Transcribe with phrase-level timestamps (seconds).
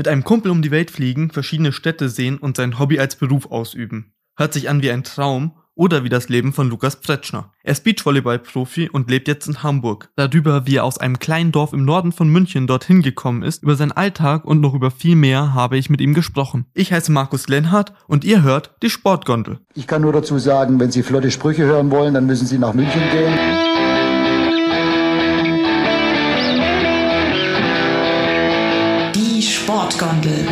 [0.00, 3.50] Mit einem Kumpel um die Welt fliegen, verschiedene Städte sehen und sein Hobby als Beruf
[3.50, 4.14] ausüben.
[4.34, 7.52] Hört sich an wie ein Traum oder wie das Leben von Lukas Pretschner.
[7.62, 10.08] Er ist Beachvolleyball-Profi und lebt jetzt in Hamburg.
[10.16, 13.76] Darüber, wie er aus einem kleinen Dorf im Norden von München dorthin gekommen ist, über
[13.76, 16.64] seinen Alltag und noch über viel mehr habe ich mit ihm gesprochen.
[16.72, 19.58] Ich heiße Markus Lenhardt und ihr hört die Sportgondel.
[19.74, 22.72] Ich kann nur dazu sagen, wenn Sie flotte Sprüche hören wollen, dann müssen Sie nach
[22.72, 23.99] München gehen.
[29.90, 30.46] Die Sportgondel.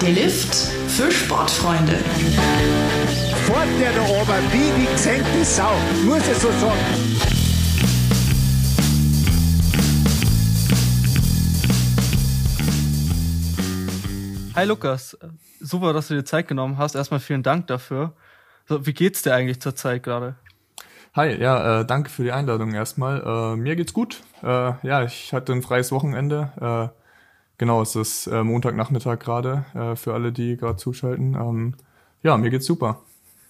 [0.00, 0.54] Der Lift
[0.88, 1.98] für Sportfreunde.
[3.46, 5.72] Fort der da oben, wie die gesenkte Sau.
[6.06, 6.78] Muss ich so sagen.
[14.54, 15.16] Hi Lukas,
[15.60, 16.94] super, dass du dir Zeit genommen hast.
[16.94, 18.14] Erstmal vielen Dank dafür.
[18.66, 20.36] So, wie geht's dir eigentlich zur Zeit gerade?
[21.14, 23.22] Hi, ja, äh, danke für die Einladung erstmal.
[23.54, 24.22] Äh, mir geht's gut.
[24.42, 24.46] Äh,
[24.86, 26.52] ja, ich hatte ein freies Wochenende.
[26.92, 26.96] Äh,
[27.58, 31.34] genau, es ist äh, Montagnachmittag gerade äh, für alle, die gerade zuschalten.
[31.34, 31.74] Ähm,
[32.22, 33.00] ja, mir geht's super.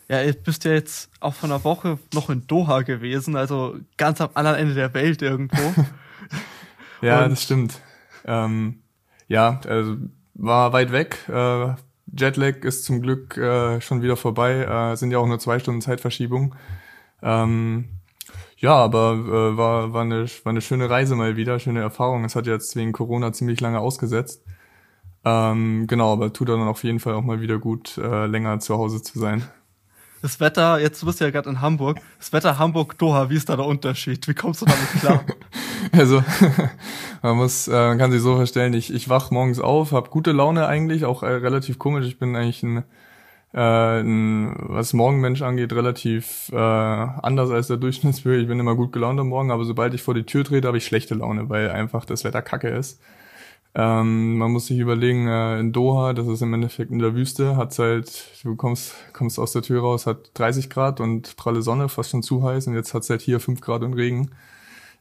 [0.08, 4.20] Ja, ihr bist ja jetzt auch von einer Woche noch in Doha gewesen, also ganz
[4.22, 5.58] am anderen Ende der Welt irgendwo.
[7.02, 7.80] ja, Und- das stimmt.
[8.24, 8.78] Ähm,
[9.26, 9.96] ja, also
[10.34, 11.18] war weit weg.
[12.10, 14.94] Jetlag ist zum Glück schon wieder vorbei.
[14.96, 16.54] Sind ja auch nur zwei Stunden Zeitverschiebung.
[17.22, 17.88] Ähm,
[18.56, 22.24] ja, aber äh, war, war, eine, war eine schöne Reise mal wieder, schöne Erfahrung.
[22.24, 24.42] Es hat jetzt wegen Corona ziemlich lange ausgesetzt.
[25.24, 28.76] Ähm, genau, aber tut dann auf jeden Fall auch mal wieder gut, äh, länger zu
[28.76, 29.44] Hause zu sein.
[30.20, 33.54] Das Wetter, jetzt du bist ja gerade in Hamburg, das Wetter Hamburg-Doha, wie ist da
[33.54, 34.26] der Unterschied?
[34.26, 35.24] Wie kommst du damit klar?
[35.92, 36.22] Also
[37.22, 40.32] man muss, äh, man kann sich so vorstellen, ich, ich wach morgens auf, habe gute
[40.32, 42.04] Laune eigentlich, auch äh, relativ komisch.
[42.06, 42.84] Ich bin eigentlich ein,
[43.54, 48.40] äh, ein was Morgenmensch angeht, relativ äh, anders als der Durchschnittsbürger.
[48.40, 50.78] Ich bin immer gut gelaunt am Morgen, aber sobald ich vor die Tür trete, habe
[50.78, 53.00] ich schlechte Laune, weil einfach das Wetter kacke ist.
[53.74, 57.56] Ähm, man muss sich überlegen, äh, in Doha, das ist im Endeffekt in der Wüste,
[57.56, 61.88] hat's halt, du kommst, kommst aus der Tür raus, hat 30 Grad und pralle Sonne,
[61.88, 64.30] fast schon zu heiß und jetzt hat's halt hier 5 Grad und Regen.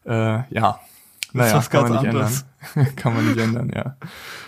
[0.06, 0.80] Äh, ja,
[1.34, 2.46] naja, was kann man nicht anderes.
[2.76, 2.96] ändern.
[2.96, 3.96] kann man nicht ändern, ja.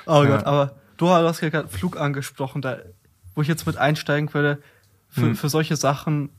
[0.06, 0.35] Oh Ja.
[0.38, 2.78] Gott, aber Doha, du hast ja gerade Flug angesprochen, da,
[3.39, 4.61] wo ich jetzt mit einsteigen würde,
[5.07, 5.35] für, Hm.
[5.38, 6.29] für solche Sachen,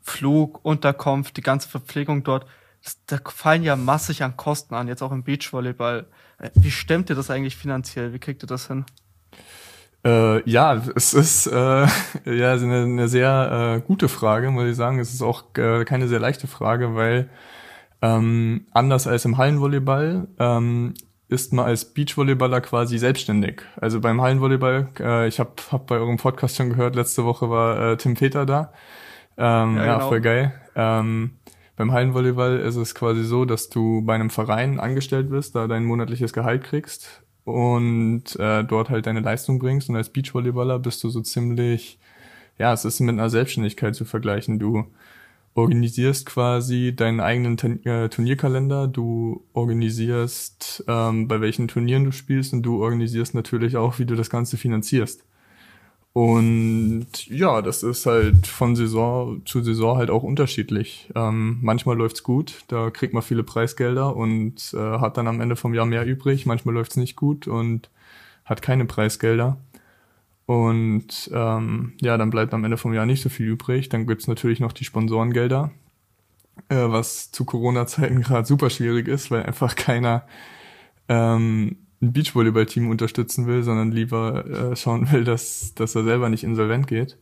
[0.00, 2.44] Flug, Unterkunft, die ganze Verpflegung dort,
[2.82, 6.06] das, da fallen ja massig an Kosten an, jetzt auch im Beachvolleyball.
[6.38, 8.12] Äh, Wie stemmt ihr das eigentlich finanziell?
[8.12, 8.84] Wie kriegt ihr das hin?
[10.04, 11.52] Äh, ja, es ist äh,
[12.24, 14.98] ja eine, eine sehr äh, gute Frage, muss ich sagen.
[14.98, 17.30] Es ist auch äh, keine sehr leichte Frage, weil
[18.00, 20.94] ähm, anders als im Hallenvolleyball ähm,
[21.32, 23.62] ist man als Beachvolleyballer quasi selbstständig.
[23.80, 27.92] Also beim Hallenvolleyball, äh, ich habe hab bei eurem Podcast schon gehört, letzte Woche war
[27.92, 28.72] äh, Tim Peter da.
[29.38, 30.08] Ähm, Ja, ja, genau.
[30.08, 30.52] voll geil.
[30.76, 31.38] Ähm,
[31.76, 35.84] beim Hallenvolleyball ist es quasi so, dass du bei einem Verein angestellt bist, da dein
[35.84, 39.88] monatliches Gehalt kriegst und äh, dort halt deine Leistung bringst.
[39.88, 41.98] Und als Beachvolleyballer bist du so ziemlich,
[42.58, 44.58] ja, es ist mit einer Selbstständigkeit zu vergleichen.
[44.58, 44.84] Du
[45.54, 52.52] organisierst quasi deinen eigenen Turn- äh, Turnierkalender, du organisierst, ähm, bei welchen Turnieren du spielst
[52.52, 55.24] und du organisierst natürlich auch, wie du das Ganze finanzierst.
[56.14, 61.10] Und ja, das ist halt von Saison zu Saison halt auch unterschiedlich.
[61.14, 65.56] Ähm, manchmal läuft's gut, da kriegt man viele Preisgelder und äh, hat dann am Ende
[65.56, 66.44] vom Jahr mehr übrig.
[66.44, 67.88] Manchmal läuft's nicht gut und
[68.44, 69.56] hat keine Preisgelder.
[70.52, 73.88] Und ähm, ja, dann bleibt am Ende vom Jahr nicht so viel übrig.
[73.88, 75.70] Dann gibt's natürlich noch die Sponsorengelder,
[76.68, 80.24] äh, was zu Corona-Zeiten gerade super schwierig ist, weil einfach keiner
[81.08, 86.44] ähm, ein Beachvolleyball-Team unterstützen will, sondern lieber äh, schauen will, dass, dass er selber nicht
[86.44, 87.16] insolvent geht.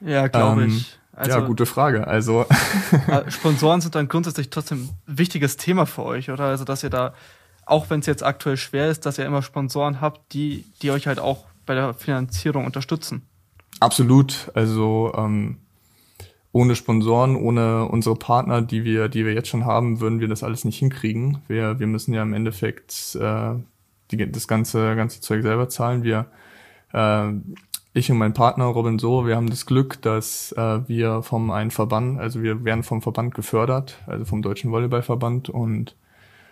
[0.00, 1.00] Ja, glaube Ähm, ich.
[1.10, 2.06] Also, ja, gute Frage.
[2.06, 2.46] Also
[3.08, 6.44] äh, Sponsoren sind dann grundsätzlich trotzdem ein wichtiges Thema für euch, oder?
[6.44, 7.12] Also, dass ihr da,
[7.66, 11.08] auch wenn es jetzt aktuell schwer ist, dass ihr immer Sponsoren habt, die, die euch
[11.08, 13.22] halt auch bei der Finanzierung unterstützen.
[13.78, 14.50] Absolut.
[14.54, 15.58] Also ähm,
[16.50, 20.42] ohne Sponsoren, ohne unsere Partner, die wir, die wir jetzt schon haben, würden wir das
[20.42, 21.38] alles nicht hinkriegen.
[21.46, 23.54] Wir, wir müssen ja im Endeffekt äh,
[24.10, 26.02] die, das ganze, ganze Zeug selber zahlen.
[26.02, 26.26] Wir,
[26.92, 27.32] äh,
[27.92, 31.70] ich und mein Partner Robin So, wir haben das Glück, dass äh, wir vom einen
[31.70, 35.96] Verband, also wir werden vom Verband gefördert, also vom Deutschen Volleyballverband und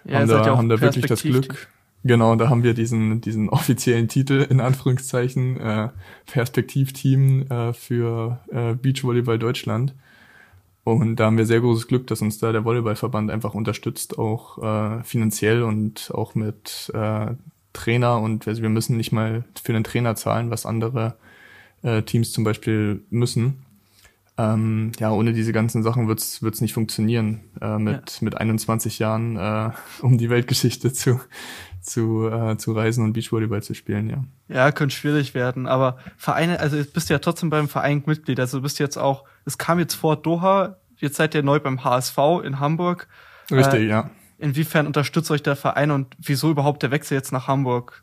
[0.04, 1.22] Ja, haben da, ja haben da wirklich das.
[1.22, 1.68] Glück.
[2.06, 5.88] Genau, da haben wir diesen, diesen offiziellen Titel in Anführungszeichen, äh,
[6.26, 9.94] Perspektivteam äh, für äh, Beachvolleyball Deutschland.
[10.84, 14.62] Und da haben wir sehr großes Glück, dass uns da der Volleyballverband einfach unterstützt, auch
[14.62, 17.34] äh, finanziell und auch mit äh,
[17.72, 18.20] Trainer.
[18.20, 21.16] Und also wir müssen nicht mal für den Trainer zahlen, was andere
[21.82, 23.64] äh, Teams zum Beispiel müssen.
[24.38, 29.36] ähm, ja, ohne diese ganzen Sachen wird's wird's nicht funktionieren, äh, mit, mit 21 Jahren
[29.36, 29.70] äh,
[30.02, 31.20] um die Weltgeschichte zu,
[31.86, 34.24] zu, äh, zu reisen und Beachvolleyball zu spielen, ja.
[34.48, 38.58] Ja, könnte schwierig werden, aber Vereine, also du bist ja trotzdem beim Verein Mitglied, also
[38.58, 42.18] du bist jetzt auch, es kam jetzt vor Doha, jetzt seid ihr neu beim HSV
[42.44, 43.08] in Hamburg.
[43.50, 44.10] Richtig, äh, ja.
[44.38, 48.02] Inwiefern unterstützt euch der Verein und wieso überhaupt der Wechsel jetzt nach Hamburg?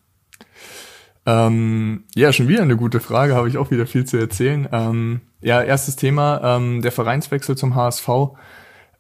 [1.26, 4.68] Ähm, ja, schon wieder eine gute Frage, habe ich auch wieder viel zu erzählen.
[4.72, 8.10] Ähm, ja, erstes Thema, ähm, der Vereinswechsel zum HSV.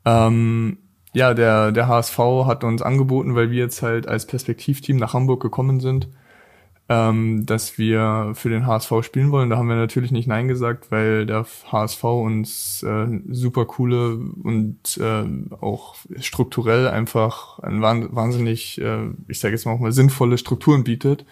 [0.06, 0.78] Ähm,
[1.14, 5.42] ja, der, der HSV hat uns angeboten, weil wir jetzt halt als Perspektivteam nach Hamburg
[5.42, 6.08] gekommen sind,
[6.90, 9.50] ähm, dass wir für den HSV spielen wollen.
[9.50, 14.98] Da haben wir natürlich nicht Nein gesagt, weil der HSV uns äh, super coole und
[14.98, 15.24] äh,
[15.62, 21.26] auch strukturell einfach ein wahnsinnig, äh, ich sage jetzt mal auch mal sinnvolle Strukturen bietet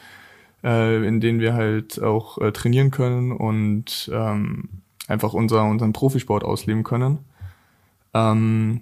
[0.63, 4.69] äh, in denen wir halt auch äh, trainieren können und ähm,
[5.07, 7.19] einfach unser, unseren Profisport ausleben können.
[8.13, 8.81] Ähm,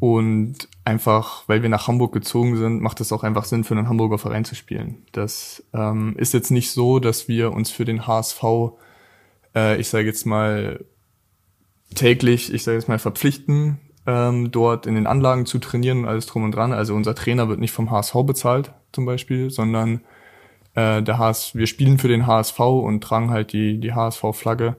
[0.00, 3.88] und einfach, weil wir nach Hamburg gezogen sind, macht es auch einfach Sinn, für einen
[3.88, 5.02] Hamburger Verein zu spielen.
[5.12, 8.42] Das ähm, ist jetzt nicht so, dass wir uns für den HSV,
[9.54, 10.84] äh, ich sage jetzt mal,
[11.94, 16.26] täglich, ich sage jetzt mal, verpflichten, ähm, dort in den Anlagen zu trainieren und alles
[16.26, 16.72] drum und dran.
[16.72, 20.02] Also unser Trainer wird nicht vom HSV bezahlt, zum Beispiel, sondern
[20.74, 24.76] äh, der HS, wir spielen für den HSV und tragen halt die, die HSV-Flagge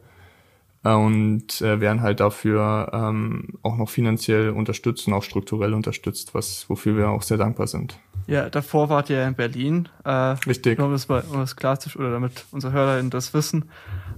[0.84, 6.70] und äh, werden halt dafür ähm, auch noch finanziell unterstützt und auch strukturell unterstützt, was
[6.70, 8.00] wofür wir auch sehr dankbar sind.
[8.28, 9.90] Ja, davor wart ihr in Berlin.
[10.06, 10.80] Äh, Richtig.
[10.80, 13.66] Um das, mal, um das klar zu, oder damit unsere HörerInnen das wissen.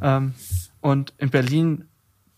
[0.02, 0.34] Ähm,
[0.81, 1.86] und in Berlin,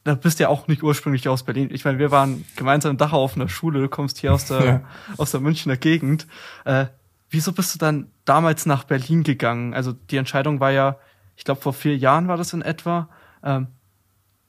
[0.03, 1.69] da bist du ja auch nicht ursprünglich aus Berlin.
[1.71, 4.65] Ich meine, wir waren gemeinsam in Dachau auf einer Schule, du kommst hier aus der,
[4.65, 4.81] ja.
[5.17, 6.27] aus der Münchner Gegend.
[6.63, 6.85] Äh,
[7.29, 9.73] wieso bist du dann damals nach Berlin gegangen?
[9.73, 10.97] Also die Entscheidung war ja,
[11.35, 13.09] ich glaube, vor vier Jahren war das in etwa.
[13.43, 13.67] Ähm,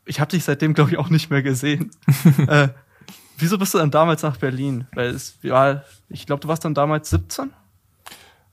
[0.06, 1.90] ich habe dich seitdem, glaube ich, auch nicht mehr gesehen.
[2.48, 2.68] äh,
[3.38, 4.86] wieso bist du dann damals nach Berlin?
[4.94, 7.50] Weil es ja, ich glaube, du warst dann damals 17?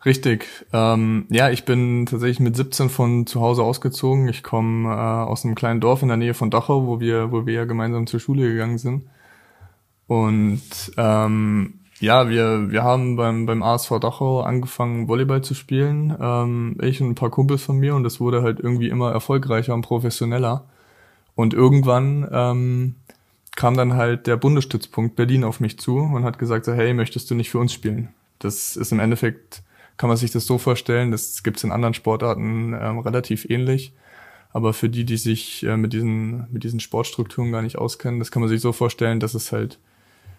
[0.04, 0.48] Richtig.
[0.74, 4.28] Ähm, ja, ich bin tatsächlich mit 17 von zu Hause ausgezogen.
[4.30, 7.46] Ich komme äh, aus einem kleinen Dorf in der Nähe von Dachau, wo wir, wo
[7.46, 9.04] wir ja gemeinsam zur Schule gegangen sind.
[10.08, 10.62] Und
[10.98, 16.18] ähm, ja, wir, wir haben beim, beim ASV Dachau angefangen, Volleyball zu spielen.
[16.20, 19.76] Ähm, ich und ein paar Kumpels von mir und das wurde halt irgendwie immer erfolgreicher
[19.76, 20.66] und professioneller.
[21.42, 22.96] Und irgendwann ähm,
[23.56, 27.32] kam dann halt der Bundesstützpunkt Berlin auf mich zu und hat gesagt, so, hey, möchtest
[27.32, 28.10] du nicht für uns spielen?
[28.38, 29.64] Das ist im Endeffekt,
[29.98, 33.92] kann man sich das so vorstellen, das gibt's in anderen Sportarten ähm, relativ ähnlich.
[34.54, 38.30] Aber für die, die sich äh, mit, diesen, mit diesen Sportstrukturen gar nicht auskennen, das
[38.30, 39.80] kann man sich so vorstellen, dass es halt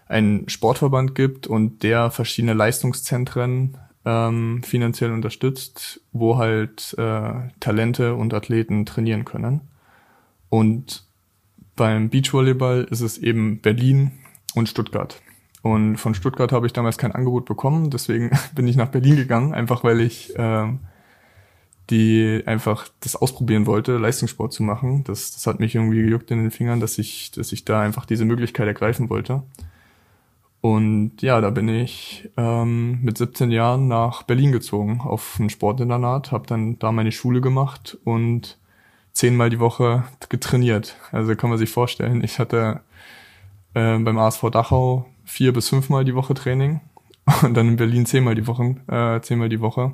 [0.06, 8.34] einen Sportverband gibt und der verschiedene Leistungszentren ähm, finanziell unterstützt, wo halt äh, Talente und
[8.34, 9.62] Athleten trainieren können.
[10.52, 11.06] Und
[11.76, 14.10] beim Beachvolleyball ist es eben Berlin
[14.54, 15.18] und Stuttgart.
[15.62, 19.54] Und von Stuttgart habe ich damals kein Angebot bekommen, deswegen bin ich nach Berlin gegangen,
[19.54, 20.68] einfach weil ich äh,
[21.88, 25.04] die einfach das ausprobieren wollte, Leistungssport zu machen.
[25.04, 28.04] Das, das hat mich irgendwie gejuckt in den Fingern, dass ich, dass ich da einfach
[28.04, 29.44] diese Möglichkeit ergreifen wollte.
[30.60, 36.30] Und ja, da bin ich ähm, mit 17 Jahren nach Berlin gezogen auf ein Sportinternat,
[36.30, 38.58] habe dann da meine Schule gemacht und
[39.12, 40.96] zehnmal die Woche getrainiert.
[41.10, 42.80] Also kann man sich vorstellen, ich hatte
[43.74, 46.80] äh, beim ASV Dachau vier bis fünfmal die Woche Training
[47.42, 49.92] und dann in Berlin zehnmal die Woche, äh, zehnmal die Woche.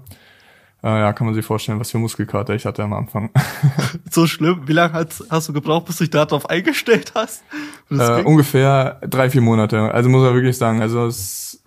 [0.82, 3.30] Äh, ja, kann man sich vorstellen, was für Muskelkater ich hatte am Anfang.
[4.10, 4.62] so schlimm?
[4.66, 7.42] Wie lange hast, hast du gebraucht, bis du dich darauf eingestellt hast?
[7.90, 9.92] Äh, ungefähr drei, vier Monate.
[9.92, 11.60] Also muss man wirklich sagen, also es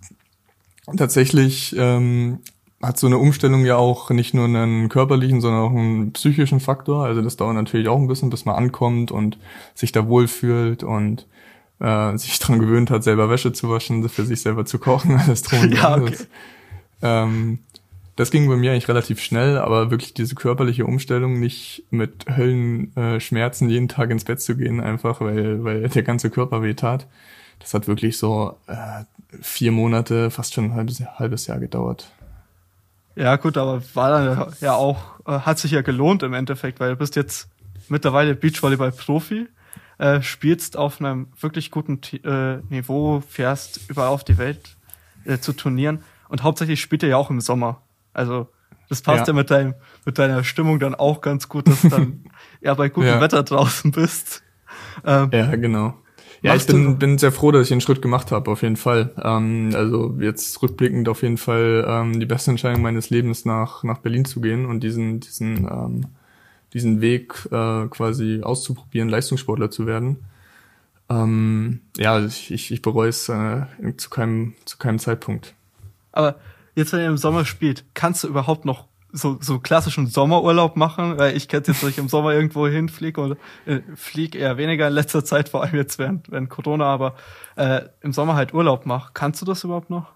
[0.96, 2.40] tatsächlich ähm,
[2.82, 7.04] hat so eine Umstellung ja auch nicht nur einen körperlichen, sondern auch einen psychischen Faktor.
[7.04, 9.38] Also das dauert natürlich auch ein bisschen, bis man ankommt und
[9.74, 11.26] sich da wohlfühlt und
[11.80, 15.42] äh, sich dran gewöhnt hat, selber Wäsche zu waschen, für sich selber zu kochen, alles
[15.42, 16.16] drum und ja, okay.
[17.02, 17.60] Ähm,
[18.16, 23.70] das ging bei mir eigentlich relativ schnell, aber wirklich diese körperliche Umstellung, nicht mit Höllenschmerzen
[23.70, 27.06] jeden Tag ins Bett zu gehen, einfach weil, weil der ganze Körper weh tat.
[27.58, 29.04] Das hat wirklich so äh,
[29.40, 32.10] vier Monate, fast schon ein halbes, halbes Jahr gedauert.
[33.14, 36.90] Ja, gut, aber war dann ja auch, äh, hat sich ja gelohnt im Endeffekt, weil
[36.90, 37.48] du bist jetzt
[37.88, 39.48] mittlerweile Beachvolleyball-Profi,
[39.98, 44.76] äh, spielst auf einem wirklich guten äh, Niveau, fährst überall auf die Welt
[45.24, 47.82] äh, zu Turnieren und hauptsächlich spielt er ja auch im Sommer.
[48.14, 48.48] Also
[48.88, 49.32] das passt ja.
[49.32, 52.24] ja, mit, deinem, mit deiner Stimmung dann auch ganz gut, dass du dann
[52.60, 53.20] eher bei gutem ja.
[53.20, 54.42] Wetter draußen bist.
[55.04, 55.94] Ähm, ja, genau.
[56.42, 59.12] Ja, ich bin, bin sehr froh, dass ich den Schritt gemacht habe, auf jeden Fall.
[59.22, 63.98] Ähm, also jetzt rückblickend auf jeden Fall ähm, die beste Entscheidung meines Lebens nach, nach
[63.98, 66.06] Berlin zu gehen und diesen, diesen, ähm,
[66.72, 70.24] diesen Weg äh, quasi auszuprobieren, Leistungssportler zu werden.
[71.08, 75.54] Ähm, ja, ich, ich, ich bereue es äh, zu, keinem, zu keinem Zeitpunkt.
[76.10, 76.36] Aber
[76.74, 81.18] jetzt, wenn ihr im Sommer spielt, kannst du überhaupt noch so, so klassischen Sommerurlaub machen?
[81.18, 84.88] Weil ich kenne jetzt, dass ich im Sommer irgendwo hinfliege und äh, fliege eher weniger
[84.88, 87.14] in letzter Zeit, vor allem jetzt während, während Corona, aber
[87.56, 89.10] äh, im Sommer halt Urlaub mache.
[89.14, 90.12] Kannst du das überhaupt noch?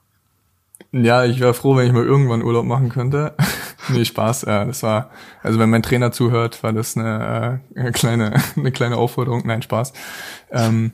[0.92, 3.34] Ja, ich wäre froh, wenn ich mal irgendwann Urlaub machen könnte.
[3.88, 4.42] nee, Spaß.
[4.42, 5.10] Ja, das war,
[5.42, 9.42] also wenn mein Trainer zuhört, war das eine, äh, eine kleine, eine kleine Aufforderung.
[9.44, 9.92] Nein, Spaß.
[10.50, 10.92] Ähm,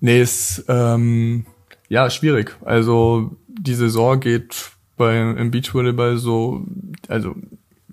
[0.00, 1.46] nee, ist ähm,
[1.88, 2.56] ja schwierig.
[2.64, 6.66] Also die Saison geht bei im Beachvolleyball so,
[7.08, 7.34] also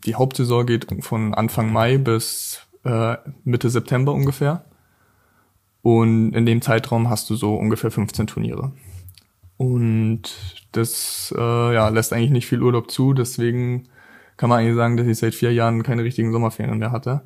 [0.06, 4.66] die Hauptsaison geht von Anfang Mai bis äh, Mitte September ungefähr.
[5.82, 8.72] Und in dem Zeitraum hast du so ungefähr 15 Turniere.
[9.58, 10.24] Und
[10.72, 13.88] das äh, ja, lässt eigentlich nicht viel Urlaub zu, deswegen
[14.38, 17.22] kann man eigentlich sagen, dass ich seit vier Jahren keine richtigen Sommerferien mehr hatte.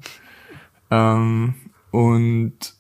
[0.92, 1.56] Ähm,
[1.92, 2.76] und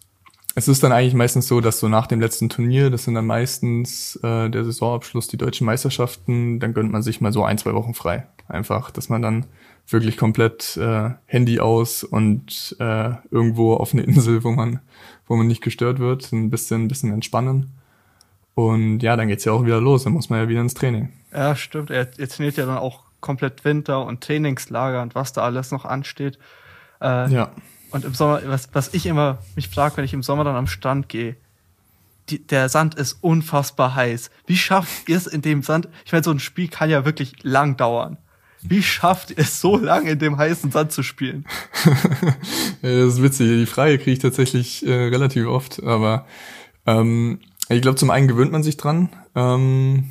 [0.59, 3.25] es ist dann eigentlich meistens so, dass so nach dem letzten Turnier, das sind dann
[3.25, 7.73] meistens äh, der Saisonabschluss, die deutschen Meisterschaften, dann gönnt man sich mal so ein, zwei
[7.73, 8.27] Wochen frei.
[8.49, 9.45] Einfach, dass man dann
[9.87, 14.81] wirklich komplett äh, Handy aus und äh, irgendwo auf eine Insel, wo man,
[15.27, 17.71] wo man nicht gestört wird, ein bisschen, ein bisschen entspannen.
[18.53, 21.09] Und ja, dann geht's ja auch wieder los, dann muss man ja wieder ins Training.
[21.31, 21.89] Ja, stimmt.
[21.89, 25.85] Er, er trainiert ja dann auch komplett Winter und Trainingslager und was da alles noch
[25.85, 26.37] ansteht.
[27.01, 27.51] Äh, Ja.
[27.91, 30.67] Und im Sommer, was, was ich immer mich frage, wenn ich im Sommer dann am
[30.67, 31.35] Strand gehe,
[32.29, 34.29] die, der Sand ist unfassbar heiß.
[34.45, 35.87] Wie schafft ihr es in dem Sand?
[36.05, 38.17] Ich meine, so ein Spiel kann ja wirklich lang dauern.
[38.61, 41.45] Wie schafft ihr es so lange in dem heißen Sand zu spielen?
[42.81, 43.47] Das ist witzig.
[43.47, 46.25] Die Frage kriege ich tatsächlich äh, relativ oft, aber
[46.85, 50.05] ähm, ich glaube, zum einen gewöhnt man sich dran, ähm,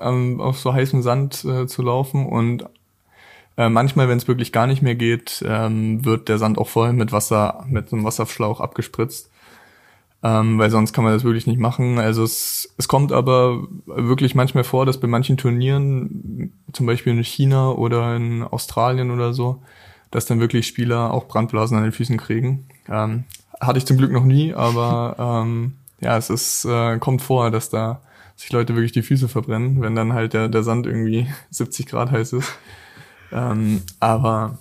[0.00, 2.64] ähm, auf so heißem Sand äh, zu laufen und
[3.60, 6.94] äh, manchmal, wenn es wirklich gar nicht mehr geht, ähm, wird der Sand auch voll
[6.94, 9.30] mit Wasser, mit einem Wasserschlauch abgespritzt.
[10.22, 11.98] Ähm, weil sonst kann man das wirklich nicht machen.
[11.98, 17.22] Also es, es kommt aber wirklich manchmal vor, dass bei manchen Turnieren, zum Beispiel in
[17.22, 19.62] China oder in Australien oder so,
[20.10, 22.66] dass dann wirklich Spieler auch Brandblasen an den Füßen kriegen.
[22.88, 23.24] Ähm,
[23.60, 27.68] hatte ich zum Glück noch nie, aber ähm, ja, es ist, äh, kommt vor, dass
[27.68, 28.00] da
[28.36, 32.10] sich Leute wirklich die Füße verbrennen, wenn dann halt der, der Sand irgendwie 70 Grad
[32.10, 32.52] heiß ist.
[33.32, 34.58] Ähm, aber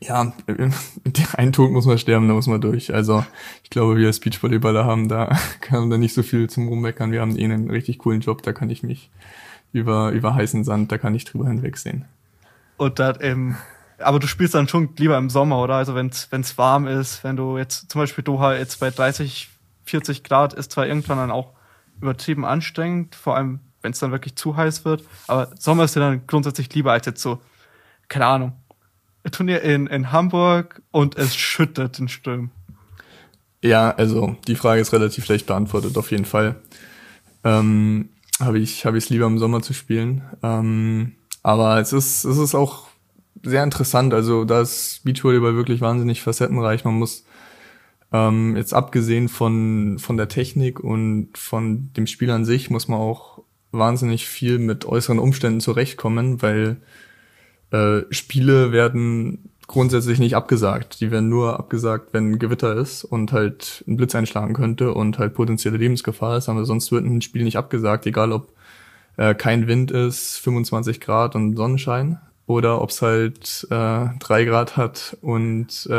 [0.00, 0.32] ja,
[1.36, 2.92] ein Tod muss man sterben, da muss man durch.
[2.92, 3.24] Also
[3.62, 5.36] ich glaube, wir als Beachvolleyballer haben da,
[5.70, 7.12] haben da nicht so viel zum Rummeckern.
[7.12, 9.10] Wir haben eh einen richtig coolen Job, da kann ich mich
[9.72, 12.06] über, über heißen Sand, da kann ich drüber hinwegsehen.
[12.76, 13.56] Und dann, ähm,
[13.98, 15.74] aber du spielst dann schon lieber im Sommer, oder?
[15.74, 19.50] Also wenn es warm ist, wenn du jetzt zum Beispiel Doha jetzt bei 30,
[19.84, 21.52] 40 Grad ist zwar irgendwann dann auch
[22.00, 26.00] übertrieben anstrengend, vor allem wenn es dann wirklich zu heiß wird, aber Sommer ist dir
[26.00, 27.40] dann grundsätzlich lieber als jetzt so,
[28.10, 28.52] keine Ahnung,
[29.24, 32.50] ein Turnier in, in Hamburg und es schüttet in Strömen.
[33.62, 36.56] Ja, also die Frage ist relativ leicht beantwortet, auf jeden Fall.
[37.44, 40.22] Ähm, habe ich habe ich es lieber im Sommer zu spielen.
[40.42, 41.12] Ähm,
[41.42, 42.88] aber es ist es ist auch
[43.42, 44.12] sehr interessant.
[44.12, 46.84] Also da ist Beachvolleyball wirklich wahnsinnig facettenreich.
[46.84, 47.24] Man muss
[48.12, 52.98] ähm, jetzt abgesehen von von der Technik und von dem Spiel an sich muss man
[52.98, 56.78] auch wahnsinnig viel mit äußeren Umständen zurechtkommen, weil
[57.70, 61.00] äh, Spiele werden grundsätzlich nicht abgesagt.
[61.00, 65.34] Die werden nur abgesagt, wenn Gewitter ist und halt ein Blitz einschlagen könnte und halt
[65.34, 66.48] potenzielle Lebensgefahr ist.
[66.48, 68.52] Aber sonst wird ein Spiel nicht abgesagt, egal ob
[69.16, 74.76] äh, kein Wind ist, 25 Grad und Sonnenschein oder ob es halt äh, drei Grad
[74.76, 75.92] hat und äh,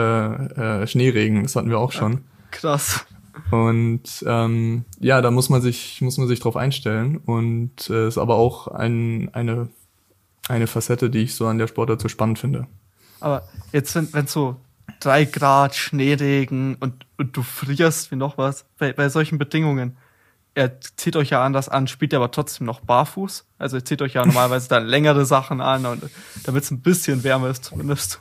[0.82, 1.44] äh, Schneeregen.
[1.44, 2.26] Das hatten wir auch schon.
[2.52, 3.06] Krass.
[3.52, 8.18] Und ähm, ja, da muss man sich muss man sich drauf einstellen und äh, ist
[8.18, 9.70] aber auch ein, eine
[10.52, 12.68] eine Facette, die ich so an der Sportart so spannend finde.
[13.20, 14.58] Aber jetzt, wenn, wenn so
[15.00, 19.98] drei Grad, Schneeregen und, und du frierst wie noch was, bei, bei solchen Bedingungen,
[20.54, 23.46] er zieht euch ja anders an, spielt aber trotzdem noch barfuß.
[23.58, 26.04] Also ihr zieht euch ja normalerweise dann längere Sachen an und
[26.44, 28.20] damit es ein bisschen wärmer ist zumindest.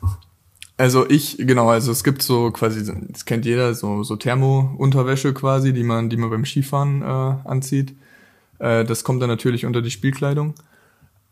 [0.76, 5.74] Also ich, genau, also es gibt so quasi, das kennt jeder, so, so Thermo-Unterwäsche quasi,
[5.74, 7.94] die man, die man beim Skifahren äh, anzieht.
[8.58, 10.54] Äh, das kommt dann natürlich unter die Spielkleidung.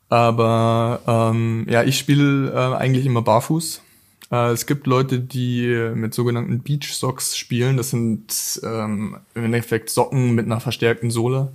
[0.09, 3.83] Aber ähm, ja, ich spiele äh, eigentlich immer barfuß.
[4.31, 7.77] Äh, es gibt Leute, die mit sogenannten Beach Socks spielen.
[7.77, 11.53] Das sind ähm, im Endeffekt Socken mit einer verstärkten Sohle,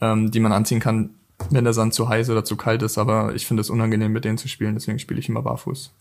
[0.00, 1.10] ähm, die man anziehen kann,
[1.50, 2.98] wenn der Sand zu heiß oder zu kalt ist.
[2.98, 4.74] Aber ich finde es unangenehm, mit denen zu spielen.
[4.74, 5.92] Deswegen spiele ich immer barfuß.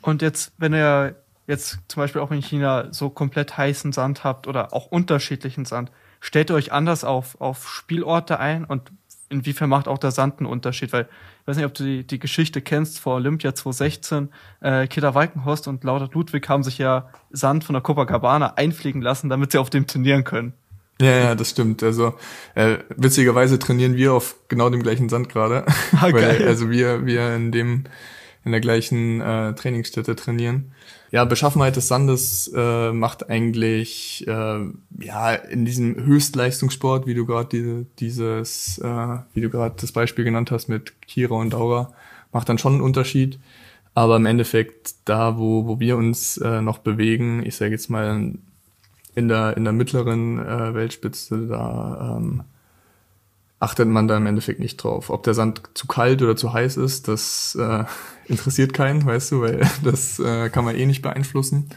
[0.00, 1.16] Und jetzt, wenn ihr
[1.46, 5.90] jetzt zum Beispiel auch in China so komplett heißen Sand habt oder auch unterschiedlichen Sand,
[6.20, 8.90] stellt ihr euch anders auf, auf Spielorte ein und
[9.30, 10.92] inwiefern macht auch der Sand einen Unterschied?
[10.92, 11.08] Weil
[11.42, 14.28] ich weiß nicht, ob du die, die Geschichte kennst, vor Olympia 2016,
[14.60, 19.28] äh, Kida Walkenhorst und Lauter Ludwig haben sich ja Sand von der Copacabana einfliegen lassen,
[19.28, 20.52] damit sie auf dem trainieren können.
[21.00, 21.82] Ja, ja, das stimmt.
[21.82, 22.14] Also
[22.54, 25.64] äh, witzigerweise trainieren wir auf genau dem gleichen Sand gerade.
[26.00, 26.44] Ah, geil.
[26.46, 27.84] also wir, wir in dem
[28.44, 30.72] in der gleichen äh, Trainingsstätte trainieren.
[31.10, 34.60] Ja, Beschaffenheit des Sandes äh, macht eigentlich äh,
[35.00, 40.24] ja in diesem Höchstleistungssport, wie du gerade diese, dieses, äh, wie du gerade das Beispiel
[40.24, 41.92] genannt hast mit Kira und Daura,
[42.32, 43.38] macht dann schon einen Unterschied.
[43.94, 48.34] Aber im Endeffekt da, wo, wo wir uns äh, noch bewegen, ich sage jetzt mal
[49.14, 52.42] in der in der mittleren äh, Weltspitze, da ähm,
[53.60, 55.10] achtet man da im Endeffekt nicht drauf.
[55.10, 57.84] Ob der Sand zu kalt oder zu heiß ist, das äh,
[58.26, 61.70] interessiert keinen, weißt du, weil das äh, kann man eh nicht beeinflussen.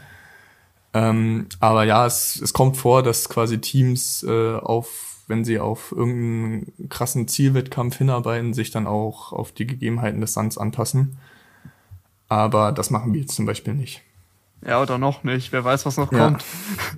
[0.93, 5.91] Ähm, aber ja, es, es kommt vor, dass quasi Teams äh, auf, wenn sie auf
[5.93, 11.17] irgendeinen krassen Zielwettkampf hinarbeiten, sich dann auch auf die Gegebenheiten des Sands anpassen.
[12.27, 14.01] Aber das machen wir jetzt zum Beispiel nicht.
[14.65, 15.51] Ja, oder noch nicht.
[15.51, 16.25] Wer weiß, was noch Ja.
[16.25, 16.43] kommt.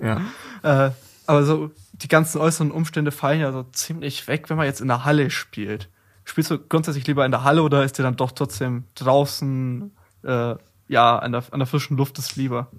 [0.02, 0.20] Ja.
[0.64, 0.92] Äh,
[1.26, 4.88] aber so, die ganzen äußeren Umstände fallen ja so ziemlich weg, wenn man jetzt in
[4.88, 5.88] der Halle spielt.
[6.24, 9.90] Spielst du grundsätzlich lieber in der Halle oder ist dir dann doch trotzdem draußen,
[10.22, 10.54] äh,
[10.88, 12.70] ja, an der, an der frischen Luft ist lieber?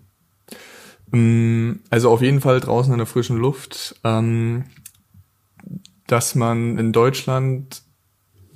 [1.12, 3.96] Mm, Also auf jeden Fall draußen in der frischen Luft.
[4.04, 4.66] Ähm,
[6.08, 7.82] dass man in Deutschland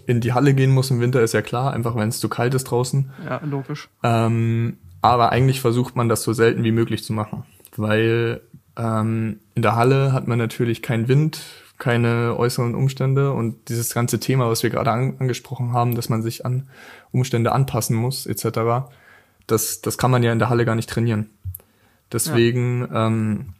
[0.06, 2.54] in die Halle gehen muss im Winter ist ja klar, einfach wenn es zu kalt
[2.54, 3.12] ist draußen.
[3.26, 3.90] Ja, logisch.
[4.04, 8.42] Ähm, aber eigentlich versucht man das so selten wie möglich zu machen, weil
[8.78, 11.42] ähm, in der Halle hat man natürlich keinen Wind,
[11.78, 16.22] keine äußeren Umstände und dieses ganze Thema, was wir gerade an, angesprochen haben, dass man
[16.22, 16.70] sich an
[17.12, 18.92] Umstände anpassen muss etc.,
[19.48, 21.32] das, das kann man ja in der Halle gar nicht trainieren.
[22.12, 23.54] Deswegen ähm,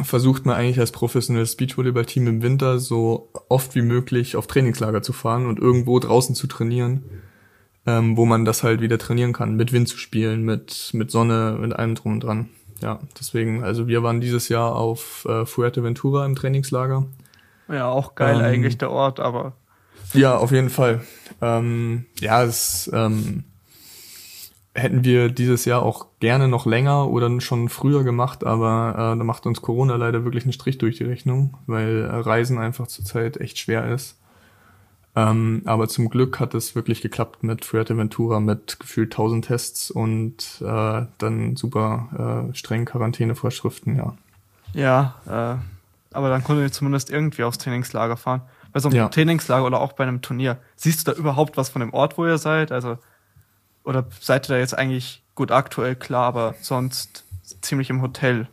[0.00, 5.12] versucht man eigentlich als professionelles Beachvolleyball-Team im Winter so oft wie möglich auf Trainingslager zu
[5.12, 7.04] fahren und irgendwo draußen zu trainieren,
[7.86, 11.58] ähm, wo man das halt wieder trainieren kann, mit Wind zu spielen, mit, mit Sonne,
[11.60, 12.48] mit allem drum und dran.
[12.84, 17.06] Ja, deswegen, also wir waren dieses Jahr auf äh, Fuerteventura im Trainingslager.
[17.66, 19.54] Ja, auch geil Ähm, eigentlich der Ort, aber
[20.12, 21.00] Ja, auf jeden Fall.
[21.40, 23.44] Ähm, ja, es ähm,
[24.74, 29.24] hätten wir dieses Jahr auch gerne noch länger oder schon früher gemacht, aber äh, da
[29.24, 33.38] macht uns Corona leider wirklich einen Strich durch die Rechnung, weil äh, Reisen einfach zurzeit
[33.38, 34.20] echt schwer ist.
[35.16, 40.60] Ähm, aber zum Glück hat es wirklich geklappt mit Fuerteventura mit gefühlt 1000 Tests und
[40.60, 44.14] äh, dann super äh, strengen Quarantänevorschriften, ja.
[44.72, 48.42] ja, äh, aber dann konnten wir zumindest irgendwie aufs Trainingslager fahren.
[48.72, 49.08] Bei so einem Ja.
[49.08, 50.58] Trainingslager oder auch bei einem Turnier.
[50.74, 52.72] Siehst du da überhaupt was von dem Ort, wo ihr seid?
[52.72, 52.98] Also,
[53.84, 57.24] oder seid ihr da jetzt eigentlich gut aktuell klar, aber sonst
[57.60, 58.48] ziemlich im Hotel?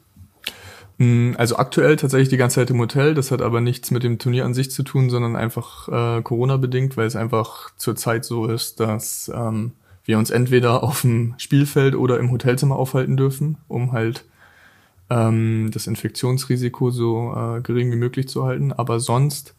[1.02, 3.16] Mm, Also aktuell tatsächlich die ganze Zeit im Hotel.
[3.16, 6.96] Das hat aber nichts mit dem Turnier an sich zu tun, sondern einfach äh, Corona-bedingt,
[6.96, 9.72] weil es einfach zurzeit so ist, dass ähm,
[10.06, 14.26] wir uns entweder auf dem Spielfeld oder im Hotelzimmer aufhalten dürfen, um halt
[15.10, 18.72] ähm, das Infektionsrisiko so äh, gering wie möglich zu halten.
[18.72, 19.56] Aber sonst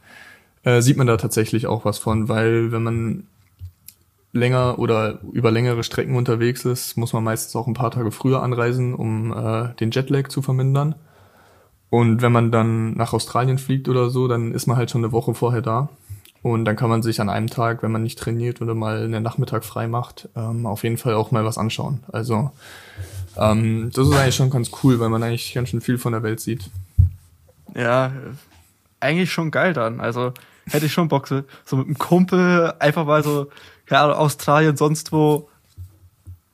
[0.65, 3.27] äh, sieht man da tatsächlich auch was von, weil wenn man
[4.33, 8.43] länger oder über längere Strecken unterwegs ist, muss man meistens auch ein paar Tage früher
[8.45, 10.95] anreisen, um äh, den Jetlag zu vermindern.
[11.93, 15.13] Und wenn man dann nach Australien fliegt oder so, dann ist man halt schon eine
[15.13, 15.91] Woche vorher da.
[16.41, 19.23] Und dann kann man sich an einem Tag, wenn man nicht trainiert oder mal einen
[19.23, 22.03] Nachmittag frei macht, ähm, auf jeden Fall auch mal was anschauen.
[22.11, 22.51] Also
[23.37, 26.23] ähm, das ist eigentlich schon ganz cool, weil man eigentlich ganz schön viel von der
[26.23, 26.71] Welt sieht.
[27.75, 28.11] Ja,
[28.99, 30.01] eigentlich schon geil dann.
[30.01, 30.33] Also
[30.71, 33.49] hätte ich schon Bock, so so mit einem Kumpel einfach mal so,
[33.85, 35.51] keine Ahnung, Australien, sonst wo.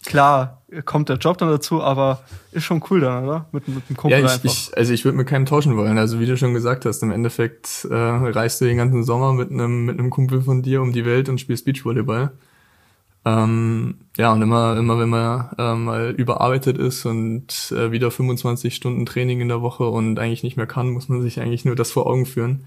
[0.04, 3.46] Klar, kommt der Job dann dazu, aber ist schon cool dann, oder?
[3.52, 4.44] Mit, mit einem Kumpel Ja, ich, einfach.
[4.44, 5.98] ich, also ich würde mit keinem tauschen wollen.
[5.98, 9.50] Also wie du schon gesagt hast, im Endeffekt äh, reist du den ganzen Sommer mit
[9.50, 12.32] einem mit einem Kumpel von dir um die Welt und spielst Beachvolleyball.
[13.24, 18.74] Ähm, ja, und immer, immer wenn man äh, mal überarbeitet ist und äh, wieder 25
[18.74, 21.76] Stunden Training in der Woche und eigentlich nicht mehr kann, muss man sich eigentlich nur
[21.76, 22.64] das vor Augen führen.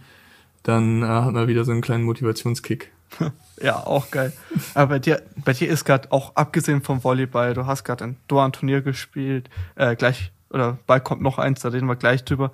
[0.63, 2.91] Dann äh, hat man wieder so einen kleinen Motivationskick.
[3.63, 4.34] Ja, auch geil.
[4.74, 8.17] Aber bei dir, bei dir ist gerade auch abgesehen vom Volleyball, du hast gerade ein
[8.28, 12.24] Doha ein Turnier gespielt, äh, gleich, oder bald kommt noch eins, da reden wir gleich
[12.26, 12.52] drüber.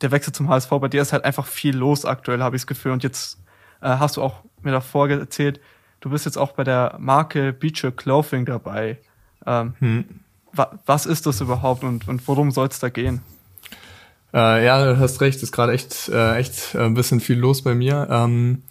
[0.00, 2.68] Der Wechsel zum HSV, bei dir ist halt einfach viel los aktuell, habe ich das
[2.68, 2.92] Gefühl.
[2.92, 3.40] Und jetzt
[3.80, 5.58] äh, hast du auch mir davor erzählt,
[5.98, 8.98] du bist jetzt auch bei der Marke Beecher Clothing dabei.
[9.44, 10.04] Ähm, Hm.
[10.52, 13.20] wa was ist das überhaupt und, und worum soll es da gehen?
[14.36, 17.62] Äh, ja, du hast recht, ist gerade echt, äh, echt äh, ein bisschen viel los
[17.62, 18.06] bei mir.
[18.10, 18.62] Ähm,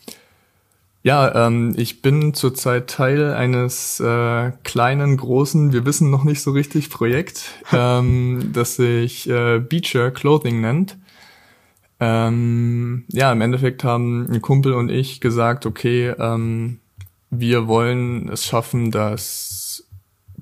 [1.01, 6.51] ja, ähm, ich bin zurzeit Teil eines äh, kleinen, großen, wir wissen noch nicht so
[6.51, 10.97] richtig, Projekt, ähm, das sich äh, Beecher Clothing nennt.
[11.99, 16.80] Ähm, ja, im Endeffekt haben ein Kumpel und ich gesagt, okay, ähm,
[17.32, 19.84] wir wollen es schaffen, dass